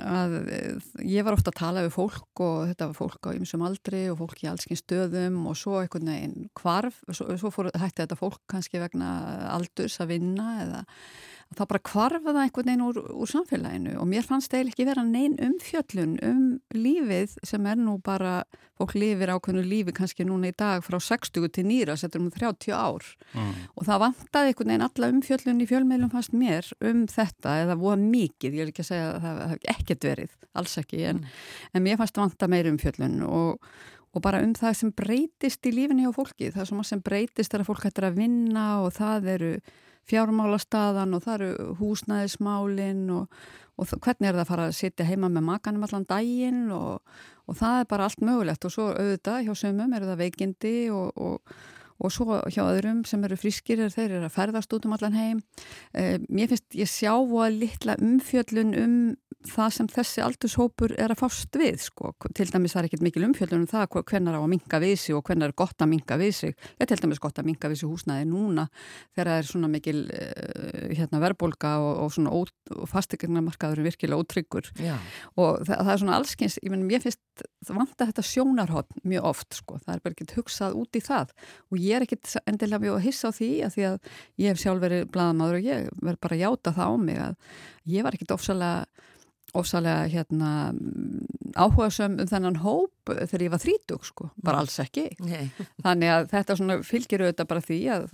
[0.00, 0.34] að
[1.04, 4.20] ég var ofta að tala við fólk og þetta var fólk á ymsum aldri og
[4.22, 8.40] fólk í allskinn stöðum og svo einhvern veginn hvarf, svo, svo fór, hætti þetta fólk
[8.48, 9.10] kannski vegna
[9.52, 10.84] aldurs að vinna eða
[11.54, 15.04] þá bara hvarfa það einhvern veginn úr, úr samfélaginu og mér fannst eiginlega ekki vera
[15.06, 16.40] neinn umfjöllun um
[16.74, 18.40] lífið sem er nú bara,
[18.76, 22.74] fólk lifir ákveðnu lífi kannski núna í dag frá 60 til nýra, settur um 30
[22.74, 23.06] ár
[23.36, 23.52] Mm.
[23.76, 27.98] og það vantaði einhvern veginn alla umfjöllun í fjölmeilum fannst mér um þetta eða voða
[28.00, 31.24] mikið, ég er ekki að segja að það hef ekkert verið, alls ekki en,
[31.74, 33.66] en mér fannst vanta meir umfjöllun og,
[34.16, 37.68] og bara um það sem breytist í lífinni á fólki, það sem, sem breytist þegar
[37.68, 39.52] fólk hættir að vinna og það eru
[40.10, 43.38] fjármálastaðan og það eru húsnæðismálin og,
[43.76, 47.16] og hvernig er það að fara að sitja heima með makanum allan daginn og,
[47.46, 48.68] og það er bara allt mögulegt.
[48.68, 51.56] Og svo auðvitað hjá sömum eru það veikindi og, og,
[51.98, 55.16] og svo hjá öðrum sem eru frískir er þeir eru að ferðast út um allan
[55.16, 55.42] heim.
[55.94, 58.98] Eh, mér finnst ég sjá voða litla umfjöllun um
[59.46, 62.12] það sem þessi aldurshópur er að fást við sko.
[62.34, 65.16] Til dæmis það er ekkert mikil umfjöllun um það hvernig á að minka við sig
[65.16, 66.56] og hvernig er gott að minka við sig.
[66.76, 68.66] Ég er til dæmis gott að minka við sig húsnæði núna
[69.14, 72.34] þegar það er svona mikil uh, hérna, verðbólka og, og svona
[72.90, 74.96] fasteignamarkaður er virkilega ótryggur Já,
[75.38, 79.58] og það, það er svona allskyns, ég mér finnst það vanta þetta sjónarhótt mjög oft
[79.60, 81.32] sko, það er bara ekkert hugsað út í það
[81.70, 83.96] og ég er ekkert endilega mjög að hissa á því að því að
[84.42, 87.36] ég hef sjálf verið blaðamadur og ég verð bara að játa það á mig að
[87.96, 89.04] ég var ekkert ofsalega
[89.56, 90.50] ofsalega hérna
[91.56, 95.06] áhuga sem um þennan hóp þegar ég var þrítug sko, bara alls ekki.
[95.24, 95.46] Nei,
[95.84, 98.08] Þannig að þetta fylgir auðvitað bara því að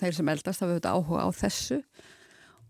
[0.00, 1.80] þeir sem eldast hafa auðvitað áhuga á þessu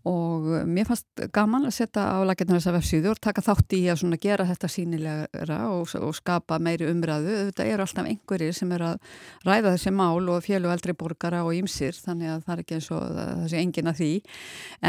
[0.07, 4.15] og mér fannst gaman að setja á lakirnar þessa vefsíðu og taka þátt í að
[4.23, 7.35] gera þetta sínilegra og, og skapa meiri umræðu.
[7.41, 9.13] Auðvitað eru alltaf einhverjir sem er að
[9.47, 12.91] ræða þessi mál og fjölu eldri borgara og ýmsir þannig að það er ekki eins
[12.95, 14.11] og það sé engin að því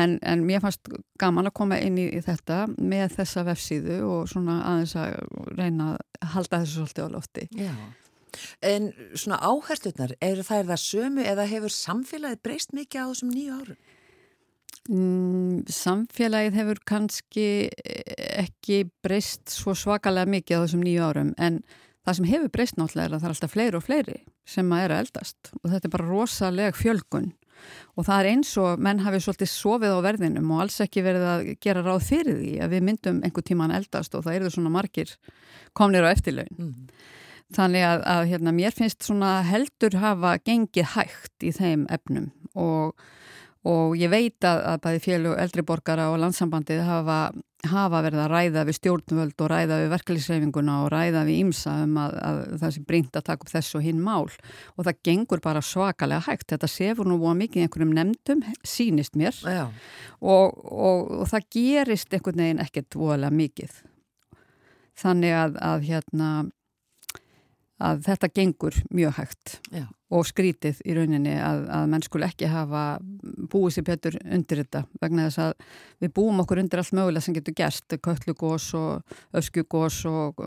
[0.03, 4.29] en, en mér fannst gaman að koma inn í, í þetta með þessa vefsíðu og
[4.31, 5.17] svona aðeins að
[5.59, 7.49] reyna að halda þessu svolítið á lofti.
[7.55, 7.75] já.
[8.63, 13.57] En svona áherslunar, eru þær það sömu eða hefur samfélagið breyst mikið á þessum nýju
[13.57, 13.79] árum?
[14.89, 17.49] Mm, samfélagið hefur kannski
[18.41, 21.59] ekki breyst svo svakalega mikið á þessum nýju árum en
[22.09, 24.17] það sem hefur breyst náttúrulega er að það er alltaf fleiri og fleiri
[24.49, 27.29] sem að er að eldast og þetta er bara rosaleg fjölgun
[27.99, 31.29] og það er eins og menn hafi svolítið sofið á verðinum og alls ekki verið
[31.35, 34.73] að gera ráð fyrir því að við myndum einhver tíman eldast og það eru svona
[34.73, 35.15] margir
[35.77, 36.49] komnir á eftirlaun.
[36.57, 36.89] Mm.
[37.59, 42.97] Þannig að, að hérna, mér finnst svona heldur hafa gengið hægt í þeim efnum og
[43.69, 47.19] og ég veit að, að bæði fjölu eldriborgara og landsambandið hafa,
[47.69, 51.99] hafa verið að ræða við stjórnvöld og ræða við verkefliðsreifinguna og ræða við ímsa um
[52.01, 55.65] að, að það sé brínt að taka upp þessu hinn mál og það gengur bara
[55.65, 56.49] svakalega hægt.
[56.55, 62.45] Þetta sefur nú mikið í einhverjum nefndum, sínist mér og, og, og það gerist einhvern
[62.45, 63.77] veginn ekkert voðalega mikið.
[64.99, 66.33] Þannig að, að hérna
[67.79, 69.61] að þetta gengur mjög hægt.
[69.71, 72.83] Já og skrítið í rauninni að, að menn skul ekki hafa
[73.53, 75.67] búið sér betur undir þetta vegna þess að
[76.01, 80.41] við búum okkur undir allt mögulega sem getur gerst, köllugós og öskjugós og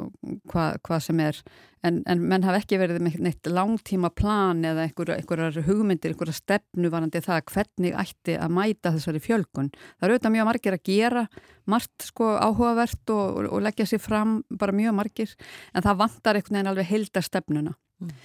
[0.50, 1.38] hvað hva sem er
[1.86, 6.90] en, en menn hafa ekki verið með neitt langtíma plan eða einhverjar hugmyndir, einhverjar stefnu
[6.94, 9.72] varandi það hvernig ætti að mæta þessari fjölkun.
[9.72, 11.26] Það eru auðvitað mjög margir að gera
[11.70, 15.36] margt sko áhugavert og, og leggja sér fram bara mjög margir
[15.76, 17.78] en það vantar einhvern veginn alveg heildar stefnuna.
[18.02, 18.16] Mm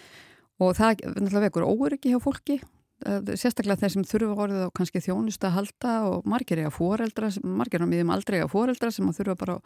[0.63, 2.61] og það náttúrulega vekur óöryggi hjá fólki
[3.05, 7.85] sérstaklega þeir sem þurfa orðið á kannski þjónustu að halda og margir eiga fóreldra, margir
[7.85, 9.57] á miðjum aldrei eiga fóreldra sem þurfa bara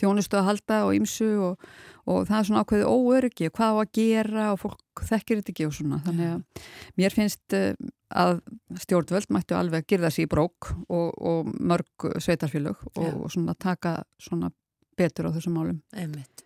[0.00, 1.68] þjónustu að halda og ymsu og,
[2.10, 5.68] og það er svona ákveðið óöryggi, hvað á að gera og fólk þekkir þetta ekki
[5.68, 6.00] og svona.
[6.08, 6.66] Þannig að
[6.98, 8.40] mér finnst eh, að
[8.82, 13.54] stjórnvöld mættu alveg að girða sér í brók og, og mörg sveitarfélög og, og svona
[13.54, 14.50] taka svona
[14.98, 15.78] betur á þessum málum.
[15.94, 16.42] Einmitt.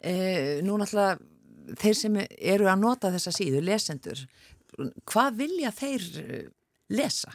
[0.00, 1.20] Eh, nú náttúrulega
[1.80, 4.22] þeir sem eru að nota þessa síðu, lesendur,
[5.08, 6.46] hvað vilja þeir eh,
[6.92, 7.34] lesa?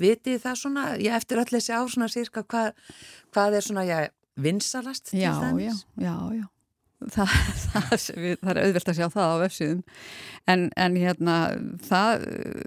[0.00, 2.74] Vitið það svona, já, eftir öll þessi á svona sirka, hvað,
[3.32, 3.98] hvað er svona, já,
[4.36, 5.56] vinsalast til þess?
[5.56, 6.46] Já, já, já, já.
[7.12, 7.90] Það, það,
[8.40, 9.80] það er auðvilt að sjá það á vefsíðum
[10.48, 11.34] en, en hérna
[11.84, 12.24] það,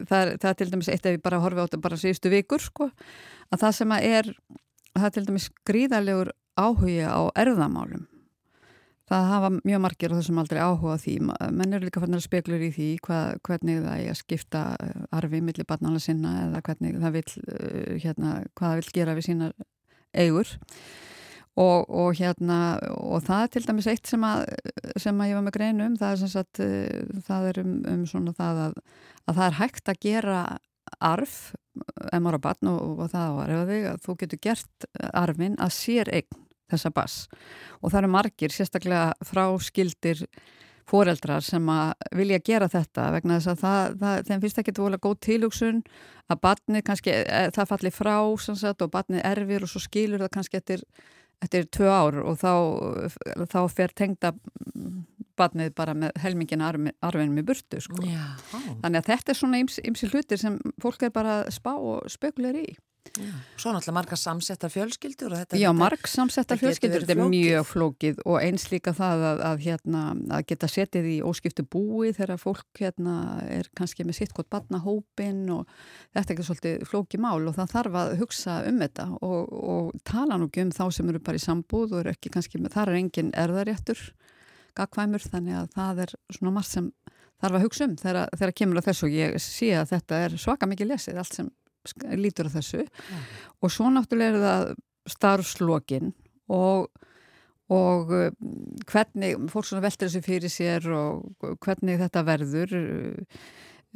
[0.09, 2.61] það, það er til dæmis eitt ef við bara horfum á þetta bara síðustu vikur
[2.61, 2.89] sko,
[3.49, 4.29] að það sem að er
[4.93, 8.05] það er til dæmis gríðarlegur áhuga á erðamálum
[9.09, 11.15] Það hafa mjög margir á þessum aldrei áhuga því.
[11.57, 15.39] Menn eru líka fannar speklur í því hvað, hvernig það er að skipta eh, arfi
[15.41, 17.23] millir barnála sinna eða hvernig það vil,
[17.55, 19.47] eh, hérna, hvað það vil gera við sína
[20.13, 20.51] eigur.
[21.59, 22.57] Og, og, hérna,
[23.01, 24.43] og það er til dæmis eitt sem að,
[25.01, 28.03] sem að ég var með greinu um, það er, sagt, eh, það er um, um
[28.07, 28.77] svona það að,
[29.25, 30.43] að það er hægt að gera
[31.03, 31.39] arf,
[32.13, 35.75] ef maður á barn og, og það ef þig að þú getur gert arfin að
[35.75, 37.27] sér eign þessa bass
[37.81, 40.25] og það eru margir, sérstaklega fráskildir
[40.89, 45.03] foreldrar sem að vilja gera þetta vegna þess að það, það, þeim finnst ekki volið
[45.05, 45.83] góð tilugsun
[46.29, 50.33] að barnið kannski, e, það falli frá sagt, og barnið erfir og svo skilur það
[50.37, 50.83] kannski eftir,
[51.45, 52.53] eftir tvö ár og þá,
[53.53, 54.33] þá fer tengda
[55.39, 58.01] barnið bara með helmingin arfinum í burtu sko.
[58.81, 62.69] þannig að þetta er svona ymsi hlutir sem fólk er bara spá og spekulegur í
[62.73, 62.88] Já.
[63.59, 68.67] Svo náttúrulega marga samsettar fjölskyldur Já, marg samsettar fjölskyldur þetta er mjög flókið og eins
[68.71, 70.03] líka það að, að, hérna,
[70.37, 73.15] að geta setið í óskiptu búi þegar fólk hérna,
[73.49, 75.67] er kannski með sitt gott barnahópin og
[76.13, 80.01] þetta er ekki svolítið flókið mál og það þarf að hugsa um þetta og, og
[80.07, 82.75] tala nú ekki um þá sem eru bara í sambúð og er ekki kannski með,
[82.77, 84.09] þar er engin erðaréttur
[84.77, 86.91] gagkvæmur þannig að það er svona margt sem
[87.39, 90.37] þarf að hugsa um þegar, þegar kemur á þessu og ég sé að þetta er
[90.41, 91.51] svaka mikið lesið allt sem
[92.19, 93.21] lítur á þessu ja.
[93.63, 94.73] og svo náttúrulega er það
[95.09, 96.11] starfslokin
[96.53, 96.89] og,
[97.73, 98.29] og uh,
[98.89, 103.41] hvernig fólk svona veldur þessu fyrir sér og hvernig þetta verður uh,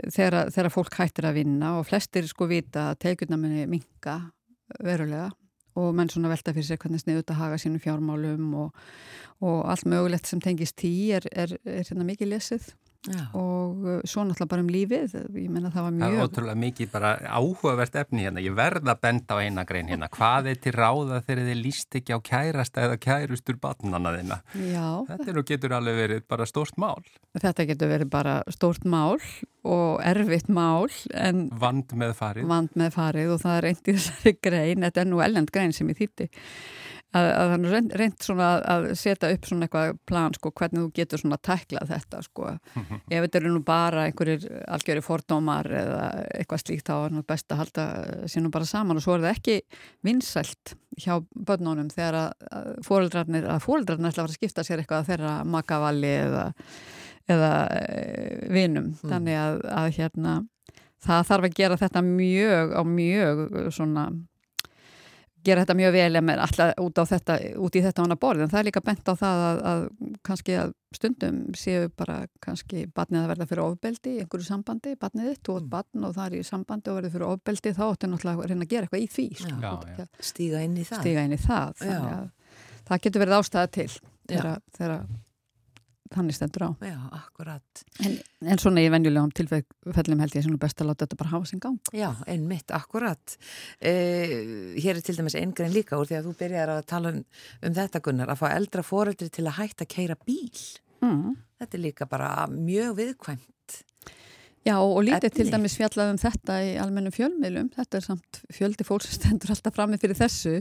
[0.07, 4.19] þegar, þegar fólk hættir að vinna og flestir sko vita að teikurnamenni minga
[4.79, 5.29] verulega
[5.79, 8.81] og menn svona velta fyrir sér hvernig sniðut að haga sínum fjármálum og,
[9.41, 12.71] og allt mögulegt sem tengist tí er, er, er hérna mikið lesið
[13.03, 13.25] Já.
[13.35, 16.59] og uh, svo náttúrulega bara um lífið ég menna það var mjög Það er ótrúlega
[16.61, 18.43] mikið bara áhugavert efni hérna.
[18.43, 20.07] Ég verða að benda á eina grein hérna.
[20.13, 24.87] Hvað er til ráða þegar þið líst ekki á kærasta eða kærustur batnana þeina Já.
[25.09, 27.03] þetta nú getur alveg verið bara stórt mál.
[27.35, 29.19] Þetta getur verið bara stórt mál
[29.63, 30.87] og erfitt mál
[31.59, 34.87] Vand með farið Vand með farið og það er einn í þessari grein.
[34.87, 36.29] Þetta er nú ellend grein sem ég þýtti
[37.13, 41.21] að það er reynd, svona að setja upp svona eitthvað plan sko hvernig þú getur
[41.21, 42.53] svona að tækla þetta sko.
[43.13, 46.07] Ef þetta eru nú bara einhverjir algjörði fordómar eða
[46.39, 47.85] eitthvað slíkt þá er það best að halda
[48.33, 48.99] sínum bara saman.
[48.99, 49.59] Og svo er það ekki
[50.07, 55.07] vinsælt hjá börnunum þegar að fóreldrarnir að fóreldrarnir ætla að fara að skipta sér eitthvað
[55.11, 56.47] þeirra makavalli eða,
[57.33, 57.93] eða e,
[58.53, 58.91] vinum.
[58.93, 59.13] Mm.
[59.13, 60.35] þannig að, að hérna
[61.03, 63.41] það þarf að gera þetta mjög á mjög
[63.75, 64.05] svona
[65.45, 68.45] gera þetta mjög vel en alltaf út, þetta, út í þetta ána borð.
[68.45, 69.83] En það er líka bent á það að, að
[70.29, 75.31] kannski að stundum séu bara kannski barnið að verða fyrir ofbeldi í einhverju sambandi, barnið
[75.31, 78.45] þitt og barn og það er í sambandi og verður fyrir ofbeldi þá áttu náttúrulega
[78.45, 79.57] að reyna að gera eitthvað í því sko.
[79.63, 80.07] já, já.
[80.29, 81.01] stíga inn í það.
[81.01, 81.85] stíga inn í það
[82.83, 83.89] það getur verið ástæða til
[84.29, 85.07] þegar
[86.15, 86.69] þannig stendur á.
[86.85, 87.83] Já, akkurat.
[88.05, 88.17] En,
[88.53, 91.49] en svona í venjulegum tilfellum held ég sem er best að láta þetta bara hafa
[91.49, 91.79] sin gang.
[91.95, 93.37] Já, einmitt, akkurat.
[93.79, 94.35] Eh,
[94.79, 97.23] hér er til dæmis eingrein líka úr því að þú byrjar að tala um,
[97.63, 100.63] um þetta Gunnar, að fá eldra foreldri til að hætta að keira bíl.
[101.03, 101.33] Mm.
[101.59, 103.49] Þetta er líka bara mjög viðkvæmt.
[104.63, 108.85] Já og lítið til dæmis fjallað um þetta í almennum fjölmiðlum, þetta er samt fjöldi
[108.87, 110.53] fólk sem stendur alltaf frammi fyrir þessu.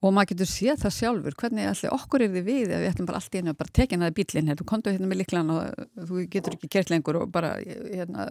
[0.00, 3.08] Og maður getur séð það sjálfur, hvernig allir okkur er þið við ef við ætlum
[3.10, 5.52] bara allt í hennu að bara tekja hennaði bílinn, hérna, þú kontu hérna með liklan
[5.52, 8.24] og þú getur ekki kert lengur og bara hérna,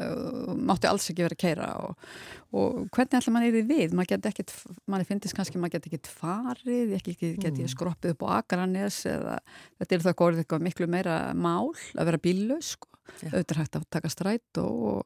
[0.71, 2.07] máttu alls ekki vera að keira og,
[2.49, 4.55] og hvernig ætlum maður er þið við, maður getur ekkit,
[4.89, 7.69] maður finnist kannski maður getur ekkit farið, ekki getur mm.
[7.75, 9.37] skroppið upp á akranis eða
[9.77, 12.89] þetta er það góðið eitthvað miklu meira mál að vera bíllaus sko.
[13.03, 15.02] Auðvitað hægt að taka stræt og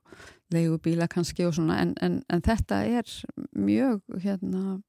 [0.53, 3.11] leiðu bíla kannski og svona en, en, en þetta er
[3.57, 4.79] mjög hérna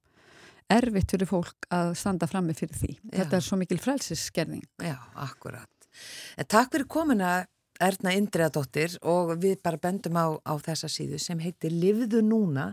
[0.68, 2.94] erfitt fyrir fólk að standa frammi fyrir því.
[2.98, 3.22] Já.
[3.22, 4.64] Þetta er svo mikil frelsisskerðing.
[4.84, 5.88] Já, akkurat.
[6.36, 7.32] En takk fyrir komina
[7.80, 12.72] Erna Indriðadóttir og við bara bendum á, á þessa síðu sem heitir Livðu núna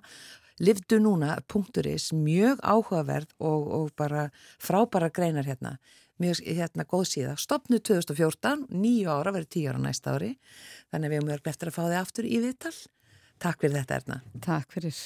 [0.64, 4.30] livdunúna.is mjög áhugaverð og, og bara
[4.62, 5.76] frábæra greinar hérna
[6.22, 7.36] mjög hérna góð síða.
[7.42, 10.36] Stopnu 2014, nýju ára, verið tíu ára næsta ári.
[10.94, 12.76] Þannig að við erum eftir að fá þið aftur í viðtal.
[13.44, 14.22] Takk fyrir þetta Erna.
[14.46, 15.04] Takk fyrir.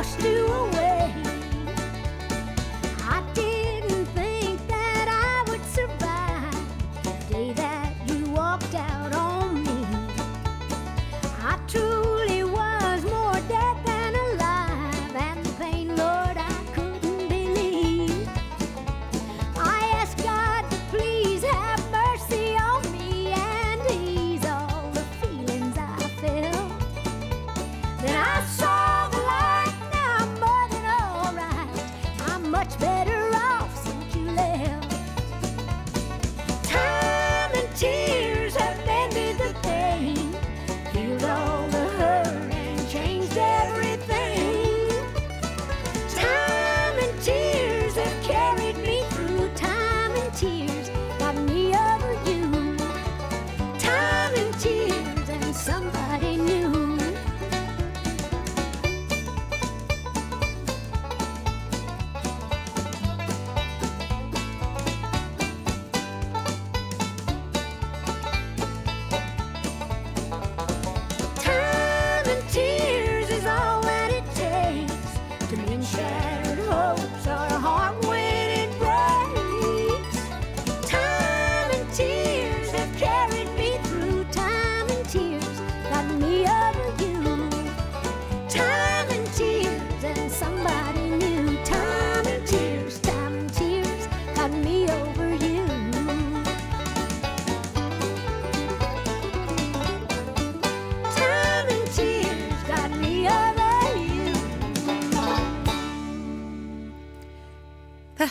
[0.00, 0.79] washed you away.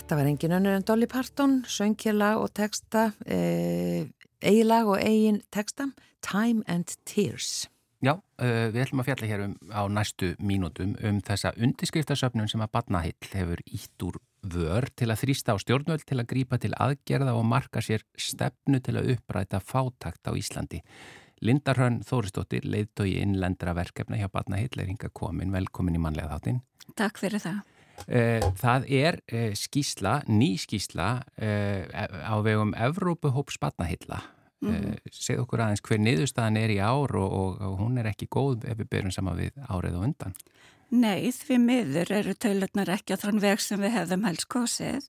[0.10, 4.08] Þetta var engin önnur en Dolly Parton, söngkjala og texta, eh,
[4.42, 5.86] eigilag og eigin texta,
[6.26, 7.68] Time and Tears.
[8.02, 12.66] Já, uh, við ætlum að fjalla hér um, á næstu mínútum um þessa undirskriftasöfnun sem
[12.66, 16.74] að Badnahill hefur ítt úr vör til að þrýsta á stjórnvöld til að grípa til
[16.74, 20.82] aðgerða og marka sér stefnu til að uppræta fátakt á Íslandi.
[21.46, 26.64] Lindarhönn Þóristóttir, leiðtói innlendra verkefna hjá Badnahill er hinga komin, velkomin í manlega þáttinn.
[26.98, 27.68] Takk fyrir það.
[28.08, 34.22] Eh, það er eh, skísla, ný skísla eh, á vegum Evrópuhóp Spanahilla.
[34.62, 34.96] Mm -hmm.
[35.12, 38.66] Segð okkur aðeins hver niðurstaðan er í ár og, og, og hún er ekki góð
[38.68, 40.34] ef við byrjum sama við árið og undan.
[40.90, 45.06] Nei, því miður eru tölunar ekki á þann veg sem við hefðum helst kosið.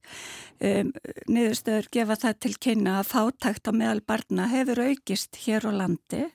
[0.61, 0.93] Um,
[1.27, 6.29] niðurstöður gefa það til kynna að fátækt á meðal barna hefur aukist hér á landi.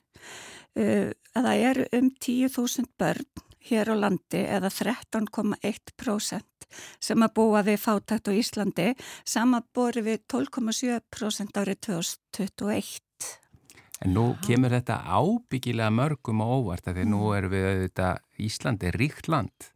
[0.74, 6.66] Uh, að það eru um 10.000 börn hér á landi eða 13,1%
[7.00, 8.88] sem að búa við fátækt á Íslandi
[9.24, 13.00] samanbori við 12,7% árið 2021.
[14.04, 18.92] En nú kemur þetta ábyggilega mörgum og óvart að því nú erum við auðvitað Íslandi
[18.92, 19.70] ríkt land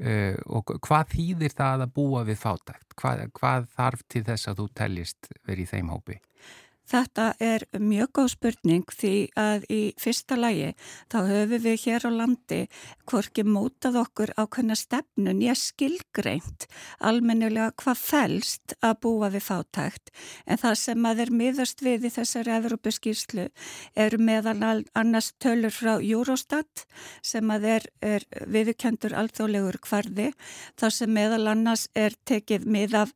[0.00, 2.96] uh, og hvað þýðir það að búa við fátækt?
[2.96, 6.20] Hvað, hvað þarf til þess að þú teljist verið í þeim hópi?
[6.90, 10.72] Þetta er mjög góð spurning því að í fyrsta lægi
[11.12, 12.60] þá höfum við hér á landi
[13.10, 16.66] hvorki mótað okkur á hvernig stefnun ég skilgreint
[16.98, 20.10] almennilega hvað fælst að búa við fátækt.
[20.50, 23.46] En það sem að er miðast við í þessari Evrópuskýrslu
[23.94, 26.86] er meðal annars tölur frá Eurostat
[27.22, 30.30] sem að er, er viðkendur alþjóðlegur kvarði
[30.80, 33.14] þar sem meðal annars er tekið mið af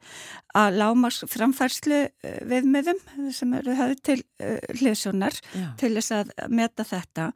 [0.54, 3.00] að lámars framfærslu eh, viðmiðum
[3.34, 5.40] sem er eru höfð til uh, hliðsjónar
[5.80, 7.30] til þess að meta þetta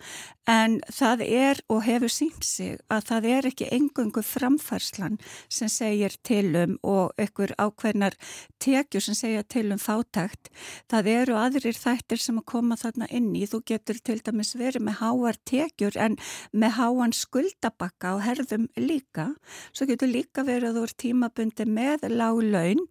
[0.49, 5.19] en það er og hefur sínt sig að það er ekki engungu framfærslan
[5.53, 8.17] sem segir til um og ykkur ákveðnar
[8.63, 10.49] tekjur sem segja til um fátækt.
[10.89, 13.45] Það eru aðrir þættir sem að koma þarna inn í.
[13.49, 16.17] Þú getur til dæmis verið með háar tekjur en
[16.53, 19.31] með háan skuldabakka og herðum líka.
[19.73, 22.85] Svo getur líka verið að þú er tímabundi með lág laun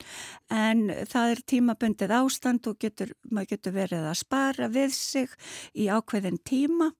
[0.53, 5.35] en það er tímabundið ástand og getur maður getur verið að spara við sig
[5.73, 6.91] í ákveðin tíma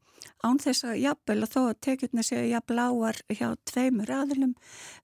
[0.44, 4.56] án þess að jafnvel að þó að tekjurna séu jafnvel áar hjá tveimur aðilum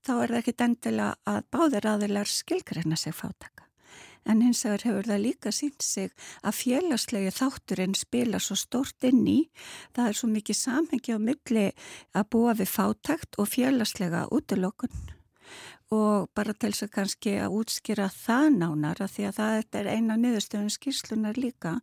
[0.06, 3.68] þá er það ekki endilega að báðir aðilar skilgreina sig fátaka.
[4.24, 6.14] En hins vegar hefur það líka sínt sig
[6.48, 9.40] að félagslegi þátturinn spila svo stort inn í.
[9.96, 11.66] Það er svo mikið samhengi á milli
[12.16, 14.96] að búa við fátakt og félagslega útlokun
[15.94, 20.18] og bara til þess að kannski að útskýra það nánara því að það er eina
[20.20, 21.76] niðurstöðun skýrslunar líka.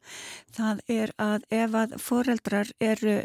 [0.57, 3.17] Það er að ef að foreldrar eru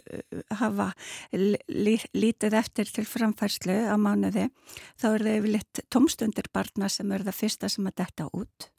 [0.60, 0.92] hafa
[1.34, 4.50] lítið eftir til framfærslu á mánuði
[5.00, 8.70] þá er það yfirleitt tómstundir barna sem eru það fyrsta sem að detta út.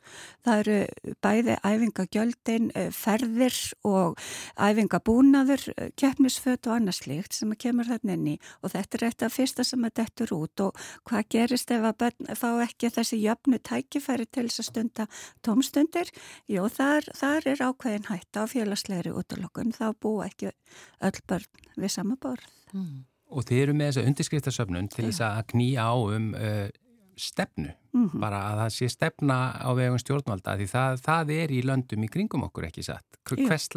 [0.46, 4.18] Það eru bæði æfingagjöldin, eh, ferðir og
[4.54, 8.40] æfingabúnaður, eh, keppnisföt og annars líkt sem að kemur þarna inn í.
[8.62, 10.76] Og þetta er eitt af fyrsta sem að dettur út og
[11.08, 15.08] hvað gerist ef að börn fá ekki þessi jöfnu tækifæri til þess að stunda
[15.46, 16.12] tómstundir?
[16.50, 21.94] Jó, þar, þar er ákveðin hætta á félagslegri útlokkun, þá bú ekki öll börn við
[21.98, 22.48] sama borð.
[22.72, 23.04] Mm.
[23.26, 26.68] Og þið eru með þessa undirskriftasöfnun til þess að knýja á um uh,
[27.16, 28.20] stefnu, mm -hmm.
[28.20, 32.08] bara að það sé stefna á vegum stjórnvalda því það, það er í löndum í
[32.08, 33.18] kringum okkur ekki satt.
[33.26, 33.68] Hvers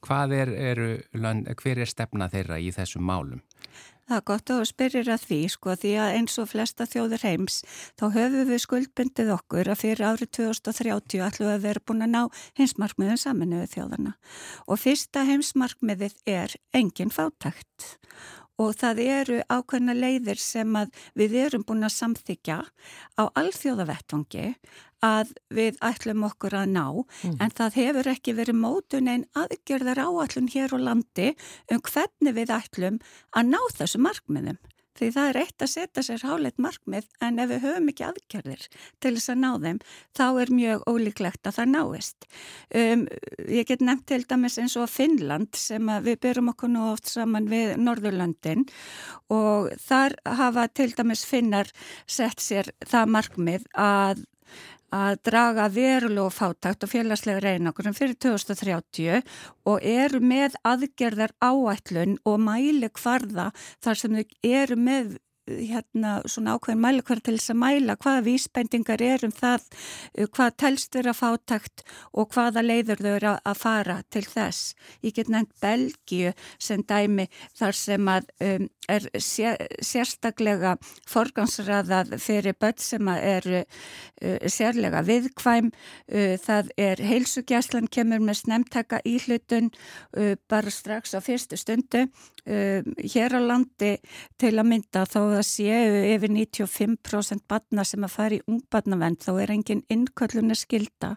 [0.00, 0.80] hvað er, er,
[1.12, 3.42] lönd, hver er stefna þeirra í þessum málum?
[4.06, 7.56] Það er gott að spyrja að því sko því að eins og flesta þjóður heims
[7.98, 12.12] þá höfum við skuldbundið okkur að fyrir árið 2030 ætlum við að vera búin að
[12.12, 12.20] ná
[12.60, 14.14] heimsmarkmiðum saminuðu þjóðana
[14.70, 17.96] og fyrsta heimsmarkmiðið er engin fátækt.
[18.62, 22.62] Og það eru ákveðna leiðir sem að við erum búin að samþykja
[23.20, 24.46] á alþjóðavettvangi
[25.06, 27.36] að við ætlum okkur að ná mm.
[27.40, 31.32] en það hefur ekki verið mótun einn aðgerðar áallun hér á landi
[31.72, 33.02] um hvernig við ætlum
[33.36, 34.58] að ná þessu markmiðum.
[34.96, 38.62] Því það er eitt að setja sér háleitt markmið en ef við höfum ekki aðgerðir
[39.04, 39.80] til þess að ná þeim
[40.16, 42.28] þá er mjög ólíklegt að það náist.
[42.80, 43.02] Um,
[43.44, 47.50] ég get nefnt til dæmis eins og Finnland sem við byrjum okkur nú oft saman
[47.50, 48.64] við Norðurlöndin
[49.32, 51.68] og þar hafa til dæmis Finnar
[52.08, 54.24] sett sér það markmið að
[54.94, 59.22] að draga verulega fátakt og félagslega reynakurum fyrir 2030
[59.66, 63.50] og eru með aðgerðar áætlun og mæli hvarða
[63.84, 65.16] þar sem þau eru með
[65.46, 69.66] hérna svona ákveðin mælikvar til þess að mæla hvaða vísbendingar er um það,
[70.18, 74.74] uh, hvað telst vera fátakt og hvaða leiður þau eru að fara til þess.
[75.06, 77.28] Ég get nefnt Belgíu sem dæmi
[77.58, 80.76] þar sem að um, er sér, sérstaklega
[81.08, 85.72] forgansraðað fyrir börn sem eru uh, sérlega viðkvæm.
[86.10, 92.06] Uh, það er heilsugjæslan kemur með snemtaka í hlutun uh, bara strax á fyrstu stundu.
[92.46, 93.96] Hér á landi
[94.38, 99.32] til að mynda þá það séu yfir 95% batna sem að fara í ungbarnavend þá
[99.42, 101.16] er engin innköllunar skilda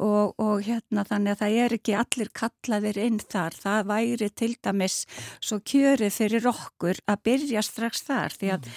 [0.00, 3.58] og, og hérna þannig að það er ekki allir kallaðir inn þar.
[3.66, 4.96] Það væri til dæmis
[5.42, 8.68] svo kjörið fyrir okkur að byrja strax þar því að,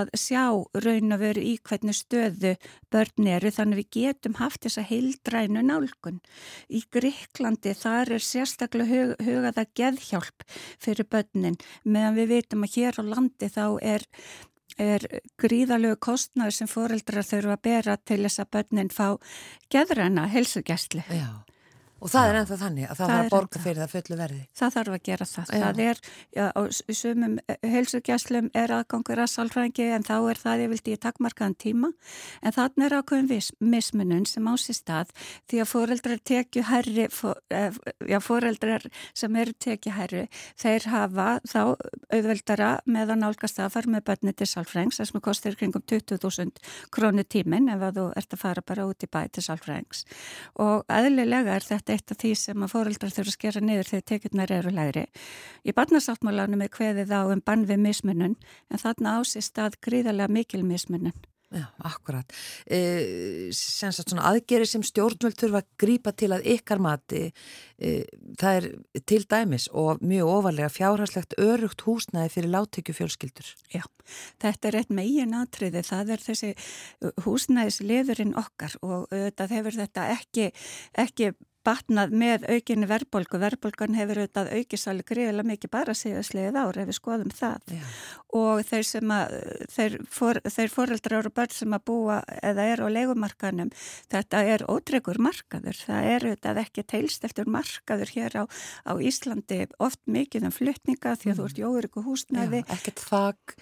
[0.00, 0.42] að sjá
[0.84, 2.54] raun að veru í hvernig stöðu
[2.92, 6.20] börn eru þannig við getum haft þessa heildrænu nálgun.
[6.68, 12.76] Í Greiklandi þar er sérstaklega hug, hugað að geðhjálp fyrir börnin meðan við veitum að
[12.76, 14.08] hér á landi þá er
[14.80, 15.04] er
[15.40, 19.06] gríðalög kostnæður sem foreldrar þurfa að bera til þess að börnin fá
[19.72, 21.04] geðræna helsugjastli.
[21.10, 21.49] Já.
[22.00, 24.40] Og það er ennþá þannig að það, það þarf að borga fyrir það fullu verði.
[24.56, 25.50] Það þarf að gera það.
[25.50, 25.60] Já.
[25.60, 26.00] Það er,
[26.36, 26.60] já, á
[27.00, 27.34] sumum
[27.74, 31.90] heilsugjæslum er aðgangur að sálfræðingi en þá er það ég vildi í takmarkaðan tíma.
[32.40, 35.12] En þannig er ákveðin mismunun sem á sér stað
[35.50, 40.24] því að foreldrar tekju herri, for, já, foreldrar sem eru tekju herri,
[40.60, 41.60] þeir hafa þá
[42.10, 46.64] auðveldara með að nálgast að fara með börni til sálfræðings, þess með kostir kringum 20.000
[46.94, 50.04] krónu tímin ef að þú ert að fara bara út í bæ til sálfræðings.
[50.62, 54.06] Og aðlilega er þetta eitt af því sem að fóreldrar þurfa að skera niður þegar
[54.12, 55.06] tekjurnar eru lægri.
[55.64, 60.64] Í barnasáttmálanum er kveðið á um bann við mismunun en þarna ásist að gríðarlega mikil
[60.66, 61.16] mismunun.
[61.50, 62.30] Já, akkurat.
[62.70, 67.22] E, sem sagt svona aðgeri sem stjórnvöld þurfa að grípa til að ykkar mati,
[67.74, 67.90] e,
[68.38, 68.68] það er
[69.10, 73.50] til dæmis og mjög ofalega fjárhagslegt örugt húsnæði fyrir láttekjufjölskyldur.
[73.74, 73.82] Já,
[74.38, 76.54] þetta er eitt megin atriði, það er þessi
[77.26, 80.52] húsnæðisliðurinn okkar og þetta hefur þetta ekki,
[81.02, 81.32] ekki
[81.66, 83.40] batnað með aukinni verðbólgu.
[83.42, 87.74] Verðbólgan hefur auðvitað aukisali greiðilega mikið bara síðastlegið ár ef við skoðum það.
[87.76, 87.84] Já.
[88.40, 89.34] Og þeir sem að,
[89.74, 93.72] þeir, for, þeir foreldrar og börn sem að búa eða er á leikumarkanum,
[94.12, 95.80] þetta er ótregur markaður.
[95.86, 98.44] Það er auðvitað ekki teilst eftir markaður hér á,
[98.86, 101.40] á Íslandi oft mikið um flytninga því að mm.
[101.40, 102.62] þú ert jóður ykkur húsnæði.
[102.64, 103.56] Já, ekkert þakk,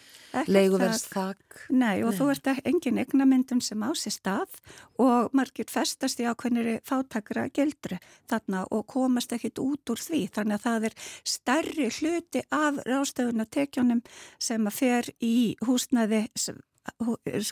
[0.49, 1.59] leiguverst þakk.
[1.71, 2.19] Nei og Nei.
[2.19, 4.61] þú ert engin eignamyndun sem á sér stað
[5.01, 7.99] og margir festast í ákveðniri fátakra gildur
[8.31, 10.97] þarna og komast ekkit út úr því þannig að það er
[11.35, 14.03] stærri hluti af rástöfunatekjónum
[14.39, 16.27] sem að fer í húsnaði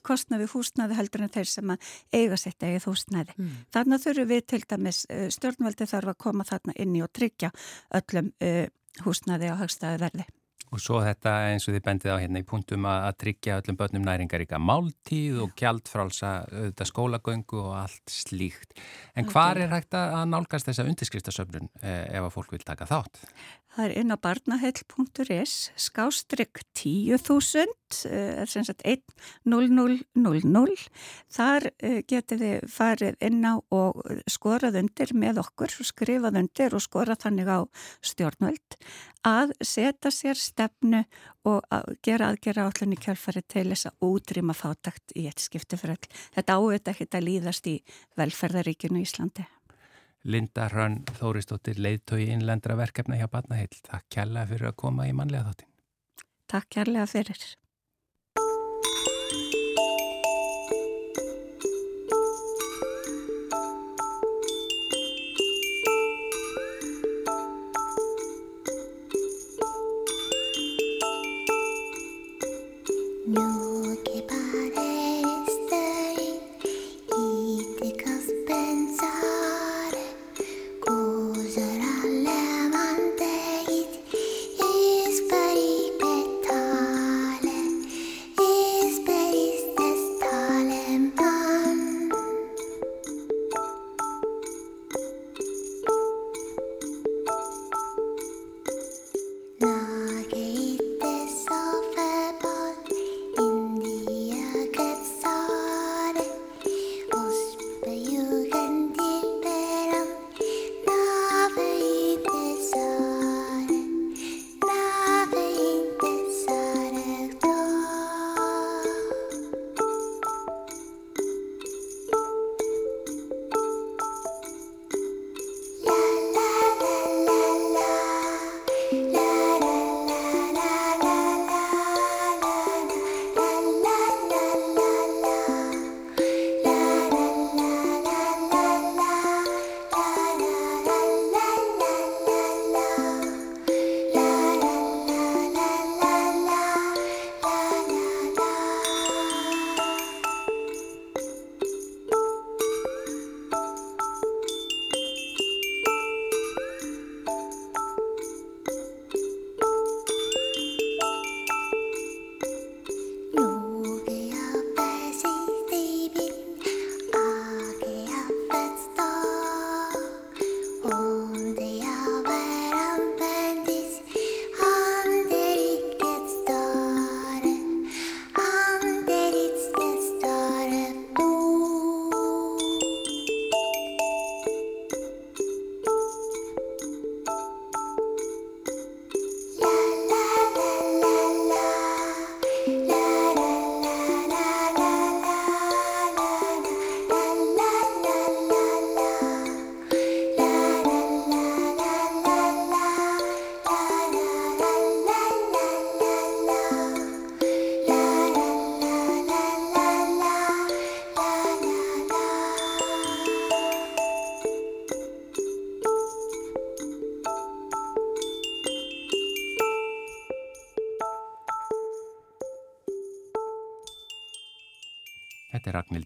[0.07, 3.35] kostnaði húsnaði heldur en þeir sem að eiga sitt eigið húsnaði.
[3.37, 3.53] Mm.
[3.75, 5.03] Þannig þurfum við til dæmis
[5.37, 7.53] stjórnvaldi þarf að koma þarna inni og tryggja
[8.01, 8.65] öllum uh,
[9.05, 10.27] húsnaði á hagstæði verði.
[10.75, 13.79] Og svo þetta eins og þið bendið á hérna í punktum að, að tryggja öllum
[13.79, 16.33] börnum næringaríka máltíð og gjaldfrálsa
[16.91, 18.75] skólagöngu og allt slíkt.
[19.15, 23.23] En hvað er hægt að nálgast þessa undirskriftasöfnun eh, ef að fólk vil taka þátt?
[23.77, 27.75] Það er inn á barnaheill.is skástrygg 10.000
[28.49, 30.87] sem sagt 1.0000
[31.37, 34.01] þar eh, getur þið farið inn á og
[34.33, 37.59] skorað undir með okkur, skrifað undir og skorað þannig á
[38.01, 38.79] stjórnvöld
[39.27, 41.03] að setja sér stefnu
[41.49, 45.79] og að gera aðgera allan í kjálfari til þess að útrýma fátakt í eitt skipti
[45.81, 46.17] fyrir all.
[46.37, 47.77] Þetta áveit ekki að líðast í
[48.19, 49.47] velferðaríkinu í Íslandi.
[50.27, 53.79] Linda Hrönn Þóristóttir, leiðtói innlendra verkefna hjá Batnaheill.
[53.87, 55.71] Takk kærlega fyrir að koma í manlega þáttin.
[56.51, 57.47] Takk kærlega fyrir.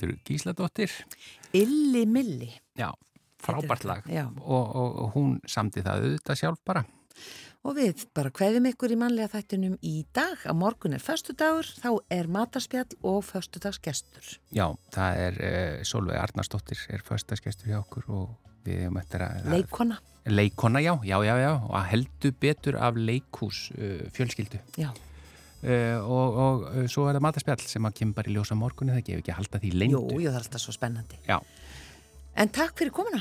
[0.01, 0.91] Ragnhildur Gísladóttir.
[1.53, 2.51] Illi Milli.
[2.77, 2.93] Já,
[3.39, 4.03] frábært lag.
[4.09, 4.29] Já.
[4.41, 6.85] Og, og, og hún samti það auðvitað sjálf bara.
[7.61, 10.41] Og við bara hverjum ykkur í mannlega þættinum í dag.
[10.49, 14.39] Á morgun er föstudagur, þá er matarspjall og föstudagsgestur.
[14.57, 18.33] Já, það er uh, Solveig Arnarsdóttir er förstaskestur hjá okkur og
[18.65, 19.53] við hefum eftir að...
[19.53, 20.01] Leikona.
[20.31, 24.61] Leikona, já, já, já, já, og að heldur betur af leikhús uh, fjölskyldu.
[24.81, 24.93] Já.
[25.61, 28.95] Uh, og, og uh, svo er það matarspjall sem að kemur bara í ljósa morgunni,
[28.97, 30.15] það gefur ekki að halda því Jú, lengur.
[30.17, 31.19] jú, það er alltaf svo spennandi.
[31.29, 31.37] Já.
[32.41, 33.21] En takk fyrir komuna,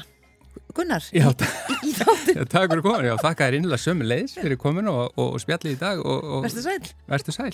[0.76, 1.50] Gunnar, Já, í,
[1.88, 1.94] í, í.
[2.38, 5.42] Já, takk fyrir komin, já, þakka þér innlega sömu leiðis fyrir komin og, og, og
[5.44, 6.02] spjallið í dag
[6.46, 6.80] Verstu sæl.
[7.10, 7.52] verstu sæl.